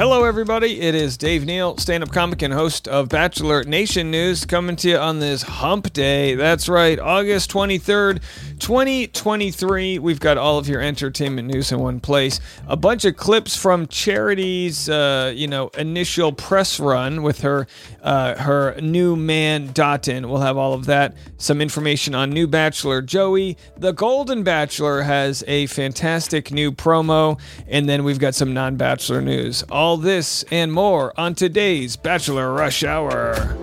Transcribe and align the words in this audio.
Hello, 0.00 0.24
everybody. 0.24 0.80
It 0.80 0.94
is 0.94 1.18
Dave 1.18 1.44
Neal, 1.44 1.76
stand 1.76 2.02
up 2.02 2.10
comic 2.10 2.40
and 2.40 2.54
host 2.54 2.88
of 2.88 3.10
Bachelor 3.10 3.64
Nation 3.64 4.10
News, 4.10 4.46
coming 4.46 4.74
to 4.76 4.88
you 4.88 4.96
on 4.96 5.18
this 5.18 5.42
hump 5.42 5.92
day. 5.92 6.34
That's 6.34 6.70
right, 6.70 6.98
August 6.98 7.50
23rd, 7.50 8.22
2023. 8.60 9.98
We've 9.98 10.18
got 10.18 10.38
all 10.38 10.56
of 10.56 10.70
your 10.70 10.80
entertainment 10.80 11.48
news 11.48 11.70
in 11.70 11.80
one 11.80 12.00
place. 12.00 12.40
A 12.66 12.78
bunch 12.78 13.04
of 13.04 13.18
clips 13.18 13.54
from 13.54 13.88
Charity's, 13.88 14.88
uh, 14.88 15.34
you 15.36 15.46
know, 15.46 15.68
initial 15.76 16.32
press 16.32 16.80
run 16.80 17.22
with 17.22 17.42
her, 17.42 17.66
uh, 18.02 18.36
her 18.36 18.80
new 18.80 19.16
man, 19.16 19.68
Dotun. 19.74 20.30
We'll 20.30 20.40
have 20.40 20.56
all 20.56 20.72
of 20.72 20.86
that. 20.86 21.14
Some 21.36 21.60
information 21.60 22.14
on 22.14 22.30
new 22.30 22.46
Bachelor 22.46 23.02
Joey. 23.02 23.58
The 23.76 23.92
Golden 23.92 24.44
Bachelor 24.44 25.02
has 25.02 25.44
a 25.46 25.66
fantastic 25.66 26.50
new 26.50 26.72
promo. 26.72 27.38
And 27.68 27.86
then 27.86 28.02
we've 28.02 28.18
got 28.18 28.34
some 28.34 28.54
non 28.54 28.76
Bachelor 28.76 29.20
news. 29.20 29.62
All 29.64 29.89
this 29.96 30.44
and 30.50 30.72
more 30.72 31.12
on 31.18 31.34
today's 31.34 31.96
Bachelor 31.96 32.52
Rush 32.52 32.84
Hour. 32.84 33.56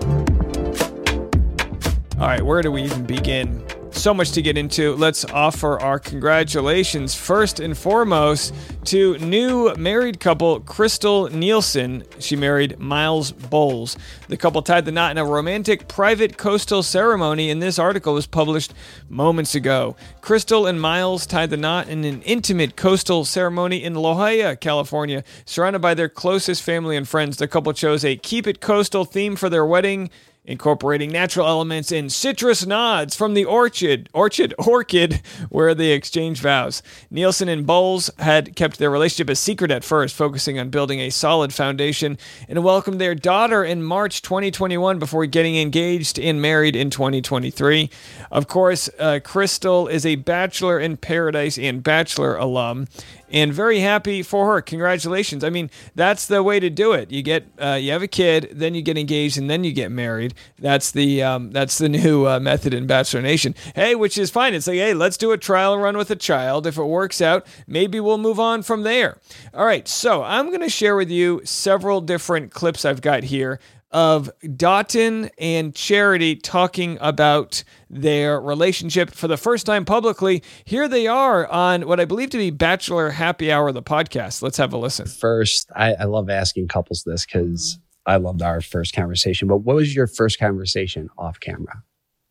All 2.18 2.26
right, 2.26 2.42
where 2.42 2.62
do 2.62 2.72
we 2.72 2.82
even 2.82 3.04
begin? 3.04 3.67
So 3.98 4.14
much 4.14 4.30
to 4.32 4.42
get 4.42 4.56
into. 4.56 4.94
Let's 4.94 5.24
offer 5.24 5.80
our 5.80 5.98
congratulations 5.98 7.16
first 7.16 7.58
and 7.58 7.76
foremost 7.76 8.54
to 8.84 9.18
new 9.18 9.74
married 9.74 10.20
couple 10.20 10.60
Krystal 10.60 11.28
Nielson. 11.30 12.04
She 12.22 12.36
married 12.36 12.78
Miles 12.78 13.32
Bowles. 13.32 13.96
The 14.28 14.36
couple 14.36 14.62
tied 14.62 14.84
the 14.84 14.92
knot 14.92 15.10
in 15.10 15.18
a 15.18 15.24
romantic 15.24 15.88
private 15.88 16.38
coastal 16.38 16.84
ceremony, 16.84 17.50
and 17.50 17.60
this 17.60 17.76
article 17.76 18.14
was 18.14 18.28
published 18.28 18.72
moments 19.08 19.56
ago. 19.56 19.96
Crystal 20.20 20.64
and 20.64 20.80
Miles 20.80 21.26
tied 21.26 21.50
the 21.50 21.56
knot 21.56 21.88
in 21.88 22.04
an 22.04 22.22
intimate 22.22 22.76
coastal 22.76 23.24
ceremony 23.24 23.82
in 23.82 23.96
La 23.96 24.14
Jolla, 24.14 24.54
California. 24.54 25.24
Surrounded 25.44 25.80
by 25.82 25.94
their 25.94 26.08
closest 26.08 26.62
family 26.62 26.96
and 26.96 27.08
friends, 27.08 27.38
the 27.38 27.48
couple 27.48 27.72
chose 27.72 28.04
a 28.04 28.14
Keep 28.14 28.46
It 28.46 28.60
Coastal 28.60 29.04
theme 29.04 29.34
for 29.34 29.50
their 29.50 29.66
wedding 29.66 30.08
incorporating 30.48 31.12
natural 31.12 31.46
elements 31.46 31.92
and 31.92 32.10
citrus 32.10 32.66
nods 32.66 33.14
from 33.14 33.34
the 33.34 33.44
orchid, 33.44 34.08
orchid, 34.14 34.54
orchid, 34.58 35.20
where 35.50 35.74
they 35.74 35.92
exchanged 35.92 36.42
vows. 36.42 36.82
Nielson 37.12 37.48
and 37.48 37.66
Bowles 37.66 38.10
had 38.18 38.56
kept 38.56 38.78
their 38.78 38.90
relationship 38.90 39.28
a 39.28 39.36
secret 39.36 39.70
at 39.70 39.84
first, 39.84 40.16
focusing 40.16 40.58
on 40.58 40.70
building 40.70 41.00
a 41.00 41.10
solid 41.10 41.52
foundation, 41.52 42.16
and 42.48 42.64
welcomed 42.64 43.00
their 43.00 43.14
daughter 43.14 43.62
in 43.62 43.82
March 43.82 44.22
2021 44.22 44.98
before 44.98 45.26
getting 45.26 45.56
engaged 45.56 46.18
and 46.18 46.40
married 46.40 46.74
in 46.74 46.88
2023. 46.88 47.90
Of 48.30 48.48
course, 48.48 48.88
uh, 48.98 49.20
Krystal 49.22 49.90
is 49.90 50.06
a 50.06 50.16
Bachelor 50.16 50.80
in 50.80 50.96
Paradise 50.96 51.58
and 51.58 51.82
Bachelor 51.82 52.36
alum, 52.36 52.88
and 53.30 53.52
very 53.52 53.80
happy 53.80 54.22
for 54.22 54.52
her. 54.54 54.62
Congratulations. 54.62 55.44
I 55.44 55.50
mean, 55.50 55.70
that's 55.94 56.26
the 56.26 56.42
way 56.42 56.60
to 56.60 56.70
do 56.70 56.92
it. 56.92 57.10
You 57.10 57.22
get 57.22 57.46
uh, 57.58 57.78
you 57.80 57.92
have 57.92 58.02
a 58.02 58.08
kid, 58.08 58.50
then 58.52 58.74
you 58.74 58.82
get 58.82 58.98
engaged, 58.98 59.38
and 59.38 59.48
then 59.48 59.64
you 59.64 59.72
get 59.72 59.90
married. 59.90 60.34
That's 60.58 60.90
the 60.90 61.22
um, 61.22 61.50
that's 61.50 61.78
the 61.78 61.88
new 61.98 62.26
uh, 62.26 62.40
method 62.40 62.74
in 62.74 62.86
Bachelor 62.86 63.22
Nation. 63.22 63.54
Hey, 63.74 63.94
which 63.94 64.18
is 64.18 64.30
fine. 64.30 64.54
It's 64.54 64.66
like, 64.66 64.76
hey, 64.76 64.94
let's 64.94 65.16
do 65.16 65.32
a 65.32 65.38
trial 65.38 65.78
run 65.78 65.96
with 65.96 66.10
a 66.10 66.16
child. 66.16 66.66
If 66.66 66.78
it 66.78 66.84
works 66.84 67.20
out, 67.20 67.46
maybe 67.66 68.00
we'll 68.00 68.18
move 68.18 68.40
on 68.40 68.62
from 68.62 68.82
there. 68.82 69.18
All 69.54 69.66
right. 69.66 69.86
So 69.88 70.22
I'm 70.22 70.48
going 70.48 70.60
to 70.60 70.68
share 70.68 70.96
with 70.96 71.10
you 71.10 71.40
several 71.44 72.00
different 72.00 72.52
clips 72.52 72.84
I've 72.84 73.00
got 73.00 73.24
here 73.24 73.60
of 73.90 74.30
Dotun 74.42 75.30
and 75.38 75.74
Charity 75.74 76.36
talking 76.36 76.98
about 77.00 77.64
their 77.88 78.40
relationship 78.40 79.10
for 79.10 79.28
the 79.28 79.36
first 79.36 79.66
time 79.66 79.84
publicly. 79.84 80.42
Here 80.64 80.88
they 80.88 81.06
are 81.06 81.46
on 81.46 81.86
what 81.86 82.00
I 82.00 82.04
believe 82.04 82.30
to 82.30 82.38
be 82.38 82.50
Bachelor 82.50 83.10
Happy 83.10 83.50
Hour, 83.50 83.72
the 83.72 83.82
podcast. 83.82 84.42
Let's 84.42 84.58
have 84.58 84.72
a 84.72 84.78
listen. 84.78 85.06
First, 85.06 85.70
I, 85.74 85.94
I 85.94 86.04
love 86.04 86.28
asking 86.28 86.68
couples 86.68 87.02
this 87.04 87.24
because 87.24 87.78
I 88.06 88.16
loved 88.16 88.42
our 88.42 88.60
first 88.60 88.94
conversation. 88.94 89.48
But 89.48 89.58
what 89.58 89.76
was 89.76 89.94
your 89.94 90.06
first 90.06 90.38
conversation 90.38 91.08
off 91.16 91.40
camera 91.40 91.82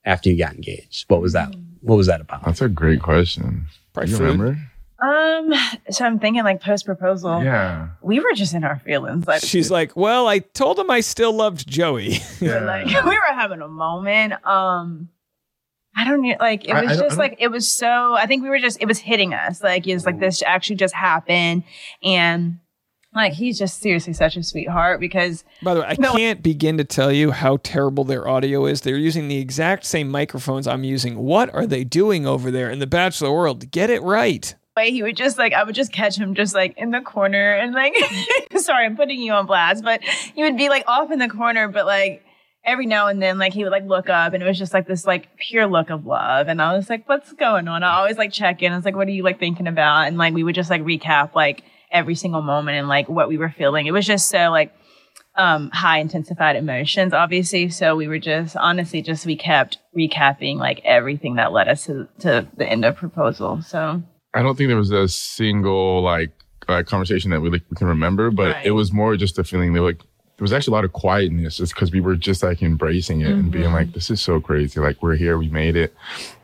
after 0.05 0.29
you 0.29 0.37
got 0.37 0.55
engaged? 0.55 1.05
What 1.07 1.21
was 1.21 1.33
that? 1.33 1.51
Mm. 1.51 1.63
What 1.81 1.95
was 1.95 2.07
that 2.07 2.21
about? 2.21 2.43
That's 2.43 2.61
a 2.61 2.69
great 2.69 3.01
question. 3.01 3.67
Probably 3.93 4.11
you 4.11 4.17
food. 4.17 4.23
remember? 4.23 4.59
Um, 4.99 5.53
so 5.91 6.05
I'm 6.05 6.17
thinking 6.19 6.43
like 6.43 6.61
post 6.61 6.85
proposal. 6.85 7.43
Yeah. 7.43 7.89
We 8.01 8.19
were 8.19 8.33
just 8.33 8.53
in 8.53 8.63
our 8.63 8.79
feelings. 8.79 9.27
Like 9.27 9.43
She's 9.43 9.69
like, 9.69 9.95
Well, 9.95 10.27
I 10.27 10.39
told 10.39 10.79
him 10.79 10.89
I 10.89 11.01
still 11.01 11.33
loved 11.33 11.67
Joey. 11.67 12.17
Yeah. 12.41 12.59
like 12.63 12.85
we 12.87 12.93
were 13.11 13.33
having 13.35 13.61
a 13.61 13.67
moment. 13.67 14.33
Um 14.45 15.09
I 15.95 16.03
don't 16.03 16.21
know, 16.21 16.35
like 16.39 16.65
it 16.67 16.73
was 16.73 16.83
I 16.83 16.85
don't- 16.95 16.99
just 17.03 17.17
like 17.17 17.35
it 17.39 17.49
was 17.49 17.69
so 17.71 18.13
I 18.15 18.25
think 18.25 18.43
we 18.43 18.49
were 18.49 18.59
just 18.59 18.81
it 18.81 18.87
was 18.87 18.97
hitting 18.99 19.33
us. 19.33 19.61
Like 19.63 19.85
it's 19.87 20.05
like 20.05 20.19
this 20.19 20.41
actually 20.43 20.77
just 20.77 20.93
happened 20.95 21.63
and 22.03 22.59
like 23.15 23.33
he's 23.33 23.57
just 23.57 23.79
seriously 23.81 24.13
such 24.13 24.35
a 24.35 24.43
sweetheart 24.43 24.99
because 24.99 25.43
By 25.63 25.73
the 25.73 25.79
way, 25.81 25.87
I 25.87 25.95
No. 25.97 26.13
can't 26.13 26.43
begin 26.43 26.77
to 26.77 26.83
tell 26.83 27.11
you 27.11 27.31
how 27.31 27.57
terrible 27.63 28.03
their 28.03 28.27
audio 28.27 28.65
is. 28.65 28.81
They're 28.81 28.97
using 28.97 29.27
the 29.27 29.37
exact 29.39 29.85
same 29.85 30.09
microphones 30.09 30.67
I'm 30.67 30.83
using. 30.83 31.17
What 31.17 31.51
are 31.53 31.65
they 31.65 31.83
doing 31.83 32.27
over 32.27 32.51
there 32.51 32.69
in 32.69 32.77
the 32.79 32.85
Bachelor 32.87 33.31
world? 33.31 33.71
Get 33.71 33.89
it 33.89 34.01
right. 34.03 34.53
Way 34.77 34.91
he 34.91 35.03
would 35.03 35.17
just 35.17 35.37
like 35.37 35.51
I 35.51 35.63
would 35.63 35.75
just 35.75 35.91
catch 35.91 36.17
him 36.17 36.35
just 36.35 36.55
like 36.55 36.77
in 36.77 36.91
the 36.91 37.01
corner 37.01 37.53
and 37.55 37.73
like 37.73 37.95
sorry 38.57 38.85
I'm 38.85 38.95
putting 38.95 39.19
you 39.19 39.33
on 39.33 39.45
blast 39.45 39.83
but 39.83 40.01
he 40.03 40.43
would 40.43 40.55
be 40.55 40.69
like 40.69 40.85
off 40.87 41.11
in 41.11 41.19
the 41.19 41.27
corner 41.27 41.67
but 41.67 41.85
like 41.85 42.23
every 42.67 42.85
now 42.85 43.07
and 43.07 43.21
then 43.21 43.39
like 43.39 43.53
he 43.53 43.63
would 43.63 43.71
like 43.71 43.85
look 43.85 44.09
up 44.09 44.33
and 44.33 44.43
it 44.43 44.45
was 44.45 44.57
just 44.57 44.73
like 44.73 44.85
this 44.85 45.05
like 45.05 45.35
pure 45.37 45.65
look 45.65 45.89
of 45.89 46.05
love. 46.05 46.49
And 46.49 46.61
I 46.61 46.75
was 46.75 46.89
like 46.89 47.07
what's 47.07 47.31
going 47.33 47.67
on? 47.67 47.81
I 47.81 47.95
always 47.95 48.17
like 48.17 48.33
check 48.33 48.61
in. 48.61 48.73
I 48.73 48.75
was 48.75 48.85
like 48.85 48.95
what 48.95 49.07
are 49.07 49.11
you 49.11 49.23
like 49.23 49.39
thinking 49.39 49.67
about? 49.67 50.07
And 50.07 50.17
like 50.17 50.33
we 50.33 50.43
would 50.43 50.53
just 50.53 50.69
like 50.69 50.83
recap 50.83 51.33
like 51.33 51.63
every 51.91 52.13
single 52.13 52.41
moment 52.41 52.77
and 52.77 52.89
like 52.89 53.07
what 53.07 53.29
we 53.29 53.37
were 53.37 53.49
feeling. 53.49 53.87
It 53.87 53.93
was 53.93 54.05
just 54.05 54.29
so 54.29 54.51
like 54.51 54.73
um 55.37 55.69
high 55.71 55.99
intensified 55.99 56.57
emotions 56.57 57.13
obviously. 57.13 57.69
So 57.69 57.95
we 57.95 58.09
were 58.09 58.19
just 58.19 58.57
honestly 58.57 59.01
just 59.01 59.25
we 59.25 59.37
kept 59.37 59.77
recapping 59.97 60.57
like 60.57 60.81
everything 60.83 61.35
that 61.35 61.53
led 61.53 61.69
us 61.69 61.85
to, 61.85 62.09
to 62.19 62.47
the 62.57 62.67
end 62.67 62.83
of 62.83 62.97
proposal. 62.97 63.61
So 63.61 64.03
I 64.37 64.43
don't 64.43 64.55
think 64.55 64.67
there 64.67 64.77
was 64.77 64.91
a 64.91 65.07
single 65.07 66.01
like 66.01 66.29
uh, 66.67 66.83
conversation 66.83 67.31
that 67.31 67.41
we 67.41 67.49
like 67.49 67.63
we 67.69 67.75
can 67.75 67.87
remember, 67.87 68.29
but 68.31 68.53
Right. 68.55 68.65
it 68.65 68.71
was 68.71 68.91
more 68.91 69.15
just 69.17 69.39
a 69.39 69.43
feeling 69.43 69.73
that 69.73 69.81
like 69.81 69.97
there 70.37 70.43
was 70.43 70.53
actually 70.53 70.73
a 70.73 70.75
lot 70.75 70.85
of 70.85 70.93
quietness 70.93 71.57
just 71.57 71.73
because 71.73 71.91
we 71.91 71.99
were 72.01 72.15
just 72.15 72.43
like 72.43 72.61
embracing 72.61 73.21
it 73.21 73.31
and 73.31 73.39
Mm-hmm. 73.45 73.49
being 73.49 73.71
like, 73.73 73.93
this 73.93 74.11
is 74.11 74.21
so 74.21 74.39
crazy. 74.39 74.79
Like 74.79 75.01
we're 75.01 75.15
here, 75.15 75.37
we 75.39 75.49
made 75.49 75.75
it. 75.75 75.95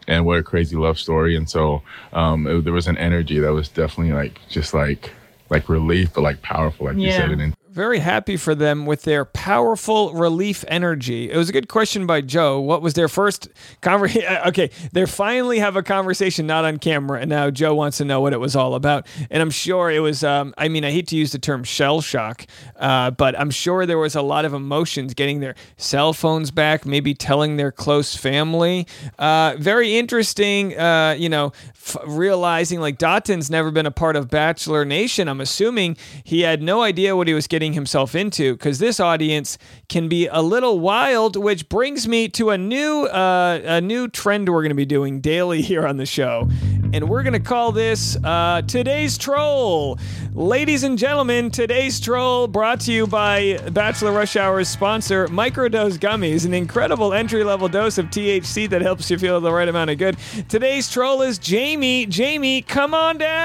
And 0.07 0.25
what 0.25 0.39
a 0.39 0.43
crazy 0.43 0.75
love 0.75 0.97
story. 0.97 1.35
And 1.35 1.47
so 1.49 1.83
um, 2.13 2.47
it- 2.47 2.63
there 2.63 2.73
was 2.73 2.87
an 2.87 2.97
energy 2.97 3.37
that 3.39 3.53
was 3.53 3.69
definitely 3.69 4.13
like 4.13 4.39
just 4.49 4.73
like 4.73 5.11
like 5.51 5.69
relief, 5.69 6.13
but 6.15 6.21
like 6.21 6.41
powerful, 6.41 6.87
like 6.87 6.95
you 6.97 7.09
Yeah. 7.09 7.17
said. 7.17 7.31
And 7.31 7.53
Very 7.73 7.97
happy 7.97 8.37
for 8.37 8.53
them 8.53 8.85
with 8.85 9.01
their 9.01 9.25
powerful 9.25 10.13
relief 10.13 10.63
energy. 10.67 11.31
It 11.31 11.35
was 11.35 11.49
a 11.49 11.51
good 11.51 11.67
question 11.67 12.05
by 12.05 12.21
Joe. 12.21 12.59
What 12.59 12.83
was 12.83 12.93
their 12.93 13.07
first 13.07 13.49
conversation? 13.81 14.31
Okay, 14.45 14.69
they 14.91 15.05
finally 15.07 15.57
have 15.57 15.75
a 15.75 15.81
conversation 15.81 16.45
not 16.45 16.65
on 16.65 16.77
camera, 16.77 17.19
and 17.19 17.29
now 17.29 17.49
Joe 17.49 17.73
wants 17.73 17.97
to 17.97 18.05
know 18.05 18.21
what 18.21 18.31
it 18.31 18.39
was 18.39 18.55
all 18.55 18.75
about. 18.75 19.07
And 19.31 19.41
I'm 19.41 19.49
sure 19.49 19.89
it 19.89 20.01
was. 20.01 20.23
Um, 20.23 20.53
I 20.55 20.67
mean, 20.67 20.85
I 20.85 20.91
hate 20.91 21.07
to 21.07 21.15
use 21.15 21.31
the 21.31 21.39
term 21.39 21.63
shell 21.63 22.01
shock, 22.01 22.45
uh, 22.75 23.09
but 23.11 23.39
I'm 23.39 23.49
sure 23.49 23.87
there 23.87 23.97
was 23.97 24.15
a 24.15 24.21
lot 24.21 24.45
of 24.45 24.53
emotions 24.53 25.15
getting 25.15 25.39
their 25.39 25.55
cell 25.77 26.13
phones 26.13 26.51
back, 26.51 26.85
maybe 26.85 27.15
telling 27.15 27.57
their 27.57 27.71
close 27.71 28.15
family. 28.15 28.85
Uh, 29.17 29.55
very 29.57 29.97
interesting. 29.97 30.77
Uh, 30.77 31.15
you 31.17 31.29
know, 31.29 31.53
f- 31.69 31.97
realizing 32.05 32.79
like 32.81 32.99
Dotun's 32.99 33.49
never 33.49 33.71
been 33.71 33.87
a 33.87 33.91
part 33.91 34.15
of 34.15 34.29
Bachelor 34.29 34.85
Nation. 34.85 35.27
I'm 35.27 35.41
assuming 35.41 35.97
he 36.23 36.41
had 36.41 36.61
no 36.61 36.83
idea 36.83 37.15
what 37.15 37.27
he 37.27 37.33
was 37.33 37.47
getting 37.47 37.62
himself 37.71 38.15
into 38.15 38.55
because 38.55 38.79
this 38.79 38.99
audience 38.99 39.57
can 39.87 40.09
be 40.09 40.27
a 40.27 40.41
little 40.41 40.81
wild. 40.81 41.37
Which 41.37 41.69
brings 41.69 42.05
me 42.05 42.27
to 42.29 42.49
a 42.49 42.57
new 42.57 43.05
uh, 43.05 43.61
a 43.63 43.79
new 43.79 44.09
trend 44.09 44.49
we're 44.49 44.63
going 44.63 44.69
to 44.69 44.75
be 44.75 44.85
doing 44.85 45.21
daily 45.21 45.61
here 45.61 45.87
on 45.87 45.95
the 45.95 46.05
show, 46.05 46.49
and 46.91 47.07
we're 47.07 47.23
going 47.23 47.31
to 47.31 47.39
call 47.39 47.71
this 47.71 48.17
uh, 48.25 48.61
today's 48.63 49.17
troll. 49.17 49.97
Ladies 50.33 50.83
and 50.83 50.97
gentlemen, 50.97 51.51
today's 51.51 51.99
troll 51.99 52.47
brought 52.47 52.79
to 52.81 52.91
you 52.91 53.05
by 53.05 53.59
Bachelor 53.71 54.11
Rush 54.11 54.35
Hour's 54.35 54.67
sponsor, 54.67 55.27
Microdose 55.27 55.99
Gummies, 55.99 56.43
an 56.45 56.55
incredible 56.55 57.13
entry 57.13 57.43
level 57.43 57.69
dose 57.69 57.99
of 57.99 58.07
THC 58.07 58.67
that 58.69 58.81
helps 58.81 59.11
you 59.11 59.19
feel 59.19 59.39
the 59.39 59.53
right 59.53 59.69
amount 59.69 59.91
of 59.91 59.99
good. 59.99 60.17
Today's 60.49 60.89
troll 60.89 61.21
is 61.21 61.37
Jamie. 61.37 62.07
Jamie, 62.07 62.63
come 62.63 62.95
on 62.95 63.19
down. 63.19 63.43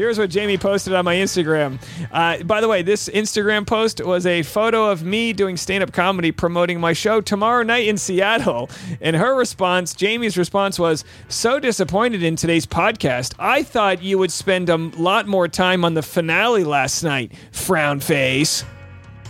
Here's 0.00 0.18
what 0.18 0.30
Jamie 0.30 0.56
posted 0.56 0.94
on 0.94 1.04
my 1.04 1.16
Instagram. 1.16 1.78
Uh, 2.10 2.42
by 2.44 2.62
the 2.62 2.68
way, 2.68 2.80
this 2.80 3.10
Instagram 3.10 3.66
post 3.66 4.02
was 4.02 4.24
a 4.24 4.42
photo 4.42 4.90
of 4.90 5.04
me 5.04 5.34
doing 5.34 5.58
stand 5.58 5.82
up 5.82 5.92
comedy 5.92 6.32
promoting 6.32 6.80
my 6.80 6.94
show 6.94 7.20
tomorrow 7.20 7.62
night 7.62 7.86
in 7.86 7.98
Seattle. 7.98 8.70
And 9.02 9.14
her 9.14 9.36
response, 9.36 9.92
Jamie's 9.92 10.38
response 10.38 10.78
was, 10.78 11.04
So 11.28 11.60
disappointed 11.60 12.22
in 12.22 12.34
today's 12.34 12.64
podcast. 12.64 13.34
I 13.38 13.62
thought 13.62 14.02
you 14.02 14.16
would 14.16 14.32
spend 14.32 14.70
a 14.70 14.78
lot 14.78 15.28
more 15.28 15.48
time 15.48 15.84
on 15.84 15.92
the 15.92 16.02
finale 16.02 16.64
last 16.64 17.02
night. 17.02 17.32
Frown 17.52 18.00
face. 18.00 18.64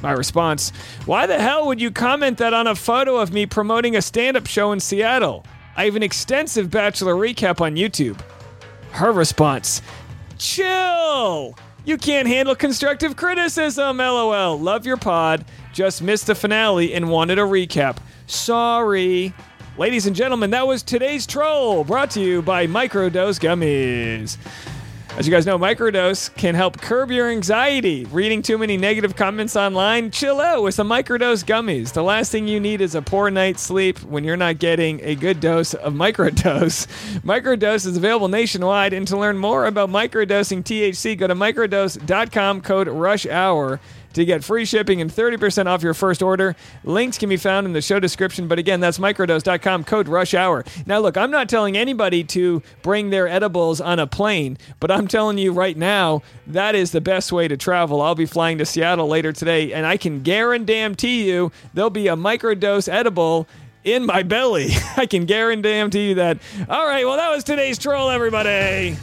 My 0.03 0.13
response, 0.13 0.71
Why 1.05 1.27
the 1.27 1.41
hell 1.41 1.67
would 1.67 1.81
you 1.81 1.91
comment 1.91 2.39
that 2.39 2.55
on 2.55 2.69
a 2.69 2.77
photo 2.77 3.17
of 3.17 3.33
me 3.33 3.45
promoting 3.45 3.97
a 3.97 4.03
stand 4.03 4.37
up 4.37 4.47
show 4.47 4.71
in 4.71 4.79
Seattle? 4.79 5.45
I 5.77 5.87
have 5.87 5.97
an 5.97 6.05
extensive 6.05 6.71
Bachelor 6.71 7.15
recap 7.15 7.61
on 7.61 7.75
YouTube. 7.75 8.21
Her 8.93 9.13
response, 9.13 9.83
Chill! 10.41 11.55
You 11.85 11.99
can't 11.99 12.27
handle 12.27 12.55
constructive 12.55 13.15
criticism, 13.15 13.99
lol. 13.99 14.59
Love 14.59 14.87
your 14.87 14.97
pod. 14.97 15.45
Just 15.75 16.01
missed 16.01 16.29
the 16.29 16.35
finale 16.35 16.95
and 16.95 17.11
wanted 17.11 17.39
a 17.39 17.43
recap. 17.43 17.99
Sorry. 18.27 19.35
Ladies 19.77 20.07
and 20.07 20.17
gentlemen, 20.17 20.51
that 20.53 20.67
was 20.67 20.83
today's 20.83 21.27
troll, 21.27 21.85
brought 21.85 22.11
to 22.13 22.23
you 22.23 22.41
by 22.41 22.67
Microdose 22.67 23.39
Gummies. 23.39 24.39
As 25.17 25.27
you 25.27 25.33
guys 25.33 25.45
know, 25.45 25.59
Microdose 25.59 26.35
can 26.37 26.55
help 26.55 26.81
curb 26.81 27.11
your 27.11 27.29
anxiety. 27.29 28.05
Reading 28.07 28.43
too 28.43 28.57
many 28.57 28.77
negative 28.77 29.17
comments 29.17 29.57
online? 29.57 30.13
Chill 30.13 30.41
out 30.41 30.63
with 30.63 30.75
some 30.75 30.89
Microdose 30.89 31.45
gummies. 31.45 31.93
The 31.93 32.03
last 32.03 32.31
thing 32.31 32.47
you 32.47 32.61
need 32.61 32.81
is 32.81 32.95
a 32.95 33.03
poor 33.03 33.29
night's 33.29 33.61
sleep 33.61 34.01
when 34.05 34.23
you're 34.23 34.37
not 34.37 34.61
getting 34.61 35.01
a 35.03 35.17
good 35.17 35.41
dose 35.41 35.75
of 35.75 35.95
Microdose. 35.95 36.87
Microdose 37.23 37.87
is 37.87 37.97
available 37.97 38.29
nationwide, 38.29 38.93
and 38.93 39.07
to 39.09 39.19
learn 39.19 39.37
more 39.37 39.67
about 39.67 39.91
microdosing 39.91 40.63
THC, 40.63 41.19
go 41.19 41.27
to 41.27 41.35
microdose.com 41.35 42.61
code 42.61 42.89
RUSH 42.89 43.27
HOUR 43.27 43.81
to 44.15 44.25
get 44.25 44.45
free 44.45 44.65
shipping 44.65 45.01
and 45.01 45.11
30% 45.11 45.67
off 45.67 45.83
your 45.83 45.95
first 45.95 46.23
order. 46.23 46.57
Links 46.85 47.19
can 47.19 47.29
be 47.29 47.37
found 47.37 47.67
in 47.67 47.73
the 47.73 47.83
show 47.83 48.01
description, 48.01 48.49
but 48.49 48.59
again, 48.59 48.81
that's 48.81 48.99
microdose.com 48.99 49.85
code 49.85 50.09
rush 50.09 50.35
hour. 50.35 50.65
Now, 50.87 50.99
look, 50.99 51.17
I'm 51.17 51.31
not 51.31 51.49
telling 51.49 51.77
anybody 51.77 52.25
to 52.25 52.63
bring 52.83 53.11
their 53.11 53.29
edibles 53.29 53.81
on 53.81 53.99
a 53.99 54.07
plane, 54.07 54.59
but 54.81 54.91
I'm 54.91 55.09
telling 55.09 55.39
you 55.39 55.53
right 55.53 55.77
now, 55.77 56.23
that 56.47 56.75
is 56.75 56.93
the 56.93 57.01
best 57.01 57.33
way 57.33 57.49
to 57.49 57.57
travel. 57.57 58.01
I'll 58.01 58.15
be 58.15 58.27
flying 58.27 58.59
to 58.59 58.67
Seattle 58.67 59.09
later 59.09 59.33
today, 59.33 59.73
and 59.73 59.87
I 59.87 59.97
can 59.97 60.23
guarantee 60.23 61.29
you 61.29 61.53
there'll 61.75 61.91
be 61.91 62.09
a 62.09 62.17
microdose 62.17 62.89
edible 62.89 63.47
in 63.85 64.05
my 64.07 64.23
belly. 64.23 64.71
I 64.97 65.07
can 65.07 65.25
guarantee 65.27 66.09
you 66.09 66.15
that. 66.17 66.39
All 66.69 66.87
right, 66.87 67.07
well, 67.07 67.17
that 67.17 67.31
was 67.31 67.45
today's 67.45 67.79
troll, 67.79 68.11
everybody. 68.11 68.97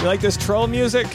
You 0.00 0.06
like 0.06 0.20
this 0.20 0.36
troll 0.36 0.66
music? 0.66 1.06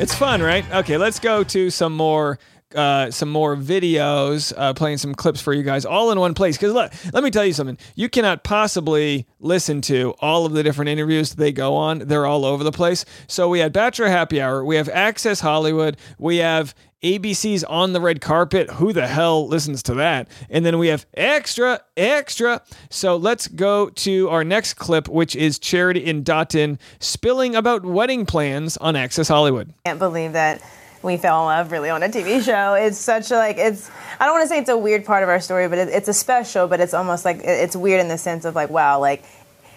It's 0.00 0.14
fun, 0.14 0.40
right? 0.40 0.64
Okay, 0.72 0.96
let's 0.96 1.18
go 1.18 1.42
to 1.42 1.70
some 1.70 1.92
more 1.92 2.38
uh, 2.72 3.10
some 3.10 3.30
more 3.30 3.56
videos, 3.56 4.52
uh, 4.56 4.74
playing 4.74 4.98
some 4.98 5.14
clips 5.14 5.40
for 5.40 5.52
you 5.52 5.62
guys 5.62 5.84
all 5.84 6.12
in 6.12 6.20
one 6.20 6.34
place. 6.34 6.56
Because 6.56 6.72
let, 6.72 6.94
let 7.12 7.24
me 7.24 7.30
tell 7.30 7.44
you 7.44 7.52
something. 7.52 7.78
You 7.96 8.08
cannot 8.08 8.44
possibly 8.44 9.26
listen 9.40 9.80
to 9.82 10.14
all 10.20 10.46
of 10.46 10.52
the 10.52 10.62
different 10.62 10.90
interviews 10.90 11.34
they 11.34 11.50
go 11.50 11.74
on. 11.74 12.00
They're 12.00 12.26
all 12.26 12.44
over 12.44 12.62
the 12.62 12.70
place. 12.70 13.04
So 13.26 13.48
we 13.48 13.58
had 13.58 13.72
Bachelor 13.72 14.08
Happy 14.08 14.40
Hour. 14.40 14.64
We 14.64 14.76
have 14.76 14.88
Access 14.90 15.40
Hollywood. 15.40 15.96
We 16.18 16.36
have 16.36 16.74
ABC's 17.02 17.62
On 17.64 17.92
the 17.92 18.00
Red 18.00 18.20
Carpet. 18.20 18.70
Who 18.70 18.92
the 18.92 19.06
hell 19.06 19.46
listens 19.46 19.82
to 19.84 19.94
that? 19.94 20.28
And 20.50 20.66
then 20.66 20.78
we 20.78 20.88
have 20.88 21.06
Extra, 21.14 21.80
Extra. 21.96 22.62
So 22.90 23.16
let's 23.16 23.46
go 23.46 23.90
to 23.90 24.28
our 24.30 24.42
next 24.42 24.74
clip, 24.74 25.08
which 25.08 25.36
is 25.36 25.58
Charity 25.58 26.04
in 26.04 26.24
Dotun 26.24 26.78
spilling 26.98 27.54
about 27.54 27.84
wedding 27.84 28.26
plans 28.26 28.76
on 28.78 28.96
Access 28.96 29.28
Hollywood. 29.28 29.72
can't 29.84 29.98
believe 29.98 30.32
that 30.32 30.60
we 31.02 31.16
fell 31.16 31.42
in 31.42 31.46
love 31.46 31.70
really 31.70 31.90
on 31.90 32.02
a 32.02 32.08
TV 32.08 32.42
show. 32.42 32.74
It's 32.74 32.98
such 32.98 33.30
a 33.30 33.36
like 33.36 33.56
it's 33.56 33.88
I 34.18 34.26
don't 34.26 34.34
want 34.34 34.44
to 34.44 34.48
say 34.48 34.58
it's 34.58 34.68
a 34.68 34.76
weird 34.76 35.04
part 35.04 35.22
of 35.22 35.28
our 35.28 35.40
story, 35.40 35.68
but 35.68 35.78
it, 35.78 35.88
it's 35.88 36.08
a 36.08 36.14
special. 36.14 36.66
But 36.66 36.80
it's 36.80 36.94
almost 36.94 37.24
like 37.24 37.40
it's 37.44 37.76
weird 37.76 38.00
in 38.00 38.08
the 38.08 38.18
sense 38.18 38.44
of 38.44 38.56
like 38.56 38.70
wow, 38.70 38.98
like 38.98 39.22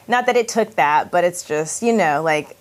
not 0.08 0.26
that 0.26 0.36
it 0.36 0.48
took 0.48 0.76
that, 0.76 1.12
but 1.12 1.24
it's 1.24 1.44
just 1.44 1.84
you 1.84 1.94
know 1.94 2.24
like 2.24 2.58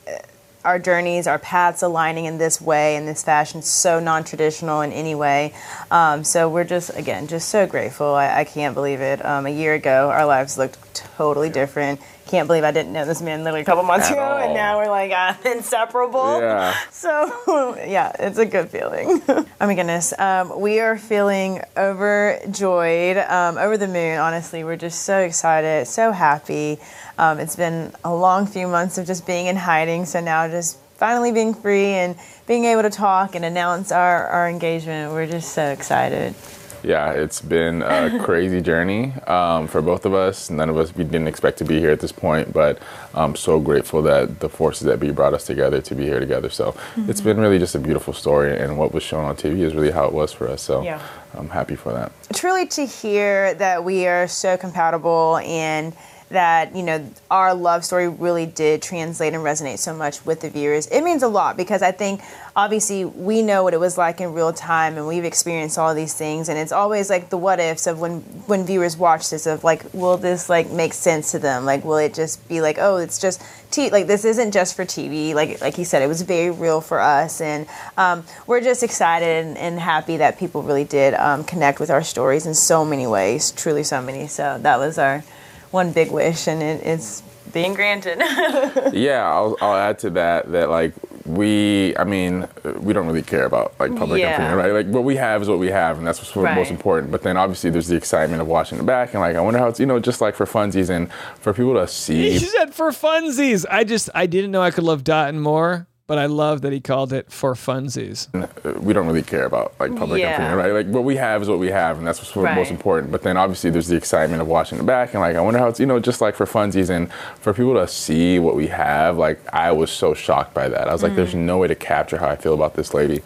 our 0.64 0.78
journeys, 0.78 1.26
our 1.26 1.38
paths 1.38 1.82
aligning 1.82 2.26
in 2.26 2.38
this 2.38 2.60
way 2.60 2.96
in 2.96 3.06
this 3.06 3.22
fashion, 3.22 3.62
so 3.62 4.00
non-traditional 4.00 4.80
in 4.82 4.92
any 4.92 5.14
way. 5.14 5.54
Um, 5.90 6.24
so 6.24 6.48
we're 6.48 6.64
just 6.64 6.90
again 6.96 7.26
just 7.26 7.48
so 7.48 7.66
grateful. 7.66 8.14
I, 8.14 8.40
I 8.40 8.44
can't 8.44 8.74
believe 8.74 9.00
it. 9.00 9.24
Um, 9.24 9.46
a 9.46 9.50
year 9.50 9.74
ago, 9.74 10.10
our 10.10 10.26
lives 10.26 10.58
looked 10.58 10.78
totally 10.94 11.50
different. 11.50 12.00
Can't 12.26 12.46
believe 12.46 12.62
I 12.62 12.70
didn't 12.70 12.92
know 12.92 13.04
this 13.04 13.20
man 13.20 13.42
literally 13.42 13.62
a 13.62 13.64
couple 13.64 13.82
months 13.82 14.06
At 14.06 14.12
ago, 14.12 14.38
and 14.40 14.54
now 14.54 14.78
we're 14.78 14.88
like 14.88 15.10
uh, 15.10 15.34
inseparable. 15.50 16.40
Yeah. 16.40 16.76
So 16.90 17.76
yeah, 17.86 18.12
it's 18.18 18.38
a 18.38 18.46
good 18.46 18.68
feeling. 18.68 19.20
oh 19.28 19.46
my 19.60 19.74
goodness, 19.74 20.16
um, 20.18 20.60
we 20.60 20.78
are 20.78 20.96
feeling 20.96 21.60
overjoyed, 21.76 23.16
um, 23.16 23.58
over 23.58 23.76
the 23.76 23.88
moon. 23.88 24.18
Honestly, 24.18 24.62
we're 24.62 24.76
just 24.76 25.02
so 25.02 25.18
excited, 25.20 25.88
so 25.88 26.12
happy. 26.12 26.78
Um, 27.20 27.38
it's 27.38 27.54
been 27.54 27.92
a 28.02 28.14
long 28.14 28.46
few 28.46 28.66
months 28.66 28.96
of 28.96 29.06
just 29.06 29.26
being 29.26 29.44
in 29.44 29.54
hiding, 29.54 30.06
so 30.06 30.20
now 30.20 30.48
just 30.48 30.78
finally 30.96 31.32
being 31.32 31.52
free 31.52 31.88
and 31.88 32.16
being 32.46 32.64
able 32.64 32.80
to 32.80 32.88
talk 32.88 33.34
and 33.34 33.44
announce 33.44 33.92
our, 33.92 34.26
our 34.28 34.48
engagement. 34.48 35.12
We're 35.12 35.26
just 35.26 35.52
so 35.52 35.66
excited. 35.66 36.34
Yeah, 36.82 37.12
it's 37.12 37.42
been 37.42 37.82
a 37.82 38.18
crazy 38.24 38.62
journey 38.62 39.12
um, 39.26 39.68
for 39.68 39.82
both 39.82 40.06
of 40.06 40.14
us. 40.14 40.48
None 40.48 40.70
of 40.70 40.78
us 40.78 40.96
we 40.96 41.04
didn't 41.04 41.28
expect 41.28 41.58
to 41.58 41.64
be 41.66 41.78
here 41.78 41.90
at 41.90 42.00
this 42.00 42.10
point, 42.10 42.54
but 42.54 42.78
I'm 43.14 43.36
so 43.36 43.60
grateful 43.60 44.00
that 44.00 44.40
the 44.40 44.48
forces 44.48 44.86
that 44.86 44.98
be 44.98 45.10
brought 45.10 45.34
us 45.34 45.44
together 45.44 45.82
to 45.82 45.94
be 45.94 46.04
here 46.04 46.20
together. 46.20 46.48
So 46.48 46.74
it's 47.06 47.20
been 47.20 47.38
really 47.38 47.58
just 47.58 47.74
a 47.74 47.78
beautiful 47.80 48.14
story, 48.14 48.56
and 48.56 48.78
what 48.78 48.94
was 48.94 49.02
shown 49.02 49.26
on 49.26 49.36
TV 49.36 49.58
is 49.58 49.74
really 49.74 49.90
how 49.90 50.06
it 50.06 50.14
was 50.14 50.32
for 50.32 50.48
us. 50.48 50.62
So 50.62 50.80
Yeah. 50.80 51.02
I'm 51.34 51.50
happy 51.50 51.76
for 51.76 51.92
that. 51.92 52.12
truly 52.32 52.66
to 52.68 52.86
hear 52.86 53.52
that 53.54 53.84
we 53.84 54.06
are 54.06 54.26
so 54.26 54.56
compatible 54.56 55.36
and 55.44 55.92
that 56.30 56.74
you 56.76 56.82
know 56.82 57.04
our 57.30 57.54
love 57.54 57.84
story 57.84 58.08
really 58.08 58.46
did 58.46 58.80
translate 58.80 59.34
and 59.34 59.42
resonate 59.42 59.78
so 59.78 59.94
much 59.94 60.24
with 60.24 60.40
the 60.40 60.48
viewers. 60.48 60.86
It 60.86 61.02
means 61.02 61.22
a 61.22 61.28
lot 61.28 61.56
because 61.56 61.82
i 61.82 61.90
think 61.90 62.22
obviously 62.56 63.04
we 63.04 63.42
know 63.42 63.62
what 63.62 63.74
it 63.74 63.80
was 63.80 63.98
like 63.98 64.20
in 64.20 64.32
real 64.32 64.52
time 64.52 64.96
and 64.96 65.06
we've 65.06 65.24
experienced 65.24 65.76
all 65.76 65.94
these 65.94 66.14
things. 66.14 66.48
And 66.48 66.58
it's 66.58 66.72
always 66.72 67.10
like 67.10 67.30
the 67.30 67.36
what 67.36 67.58
ifs 67.58 67.86
of 67.86 68.00
when 68.00 68.20
when 68.46 68.64
viewers 68.64 68.96
watch 68.96 69.30
this 69.30 69.46
of 69.46 69.64
like 69.64 69.92
will 69.92 70.16
this 70.16 70.48
like 70.48 70.70
make 70.70 70.94
sense 70.94 71.32
to 71.32 71.38
them? 71.38 71.64
Like 71.64 71.84
will 71.84 71.98
it 71.98 72.14
just 72.14 72.46
be 72.48 72.60
like 72.60 72.78
oh 72.78 72.96
it's 72.96 73.18
just 73.18 73.42
t 73.72 73.90
like 73.90 74.06
this 74.06 74.24
isn't 74.24 74.52
just 74.52 74.74
for 74.74 74.84
tv 74.84 75.34
like 75.34 75.60
like 75.60 75.76
he 75.76 75.84
said 75.84 76.02
it 76.02 76.08
was 76.08 76.22
very 76.22 76.50
real 76.50 76.80
for 76.80 77.00
us. 77.00 77.40
And 77.40 77.66
um, 77.96 78.24
we're 78.46 78.60
just 78.60 78.84
excited 78.84 79.46
and, 79.46 79.58
and 79.58 79.80
happy 79.80 80.16
that 80.18 80.38
people 80.38 80.62
really 80.62 80.84
did 80.84 81.14
um, 81.14 81.42
connect 81.42 81.80
with 81.80 81.90
our 81.90 82.04
stories 82.04 82.46
in 82.46 82.54
so 82.54 82.84
many 82.84 83.08
ways 83.08 83.50
truly 83.50 83.82
so 83.82 84.00
many. 84.00 84.28
So 84.28 84.58
that 84.62 84.78
was 84.78 84.96
our 84.96 85.24
one 85.70 85.92
big 85.92 86.10
wish 86.10 86.46
and 86.48 86.62
it, 86.62 86.84
it's 86.84 87.22
being 87.52 87.74
granted 87.74 88.18
yeah, 88.92 89.28
I'll, 89.28 89.56
I'll 89.60 89.76
add 89.76 89.98
to 90.00 90.10
that 90.10 90.50
that 90.52 90.70
like 90.70 90.94
we, 91.26 91.94
I 91.96 92.04
mean, 92.04 92.48
we 92.80 92.92
don't 92.92 93.06
really 93.06 93.22
care 93.22 93.44
about 93.44 93.78
like 93.78 93.94
public 93.94 94.20
Yeah. 94.20 94.32
opinion, 94.34 94.56
right? 94.56 94.72
Like 94.72 94.86
what 94.86 95.04
we 95.04 95.16
have 95.16 95.42
is 95.42 95.48
what 95.48 95.58
we 95.58 95.68
have, 95.68 95.98
and 95.98 96.06
that's 96.06 96.18
what's 96.18 96.34
Right. 96.34 96.56
most 96.56 96.70
important. 96.70 97.12
But 97.12 97.22
then 97.22 97.36
obviously 97.36 97.70
there's 97.70 97.86
the 97.88 97.94
excitement 97.96 98.40
of 98.40 98.48
watching 98.48 98.78
it 98.78 98.86
back, 98.86 99.12
and 99.14 99.20
like 99.20 99.36
I 99.36 99.40
wonder 99.40 99.58
how 99.60 99.68
it's 99.68 99.78
you 99.78 99.86
know 99.86 100.00
just 100.00 100.20
like 100.20 100.34
for 100.34 100.46
funsies 100.46 100.90
and 100.90 101.12
for 101.40 101.52
people 101.52 101.74
to 101.74 101.82
He 101.82 101.86
see. 101.86 102.38
said 102.56 102.74
for 102.74 102.90
funsies. 102.90 103.64
I 103.70 103.84
just 103.84 104.10
I 104.14 104.26
didn't 104.26 104.50
know 104.50 104.62
I 104.62 104.70
could 104.70 104.84
love 104.84 105.04
Dotun 105.04 105.38
more, 105.40 105.86
but 106.10 106.18
I 106.18 106.26
love 106.26 106.62
that 106.62 106.72
he 106.72 106.80
called 106.80 107.12
it 107.12 107.30
for 107.30 107.54
funsies. 107.54 108.26
uh, 108.34 108.80
we 108.80 108.92
don't 108.92 109.06
really 109.06 109.22
care 109.22 109.44
about 109.46 109.74
like 109.78 109.94
public 109.94 110.20
Yeah. 110.20 110.32
opinion, 110.32 110.56
right? 110.56 110.72
Like 110.72 110.86
what 110.88 111.04
we 111.04 111.14
have 111.14 111.40
is 111.40 111.48
what 111.48 111.60
we 111.60 111.68
have, 111.70 111.98
and 111.98 112.04
that's 112.04 112.18
what's 112.18 112.34
Right. 112.34 112.56
most 112.56 112.72
important. 112.72 113.12
But 113.12 113.22
then 113.22 113.36
obviously 113.36 113.70
there's 113.70 113.86
the 113.86 113.94
excitement 113.94 114.42
of 114.42 114.48
watching 114.48 114.80
it 114.80 114.86
back, 114.86 115.14
and 115.14 115.20
like 115.20 115.36
I 115.36 115.40
wonder 115.40 115.60
how 115.60 115.68
it's 115.68 115.78
you 115.78 115.86
know 115.86 116.00
just 116.00 116.20
like 116.20 116.34
for 116.34 116.46
funsies 116.46 116.90
and 116.90 117.12
for 117.38 117.52
people 117.54 117.74
to 117.74 117.86
see 117.86 118.40
what 118.40 118.56
we 118.56 118.66
have. 118.66 119.18
Like 119.18 119.38
I 119.52 119.70
was 119.70 119.88
so 119.92 120.12
shocked 120.12 120.52
by 120.52 120.68
that. 120.68 120.88
I 120.88 120.92
was 120.92 121.04
like, 121.04 121.14
there's 121.14 121.36
no 121.36 121.58
way 121.58 121.68
to 121.68 121.76
capture 121.76 122.16
how 122.18 122.26
I 122.26 122.34
feel 122.34 122.54
about 122.54 122.74
this 122.74 122.92
lady. 122.92 123.22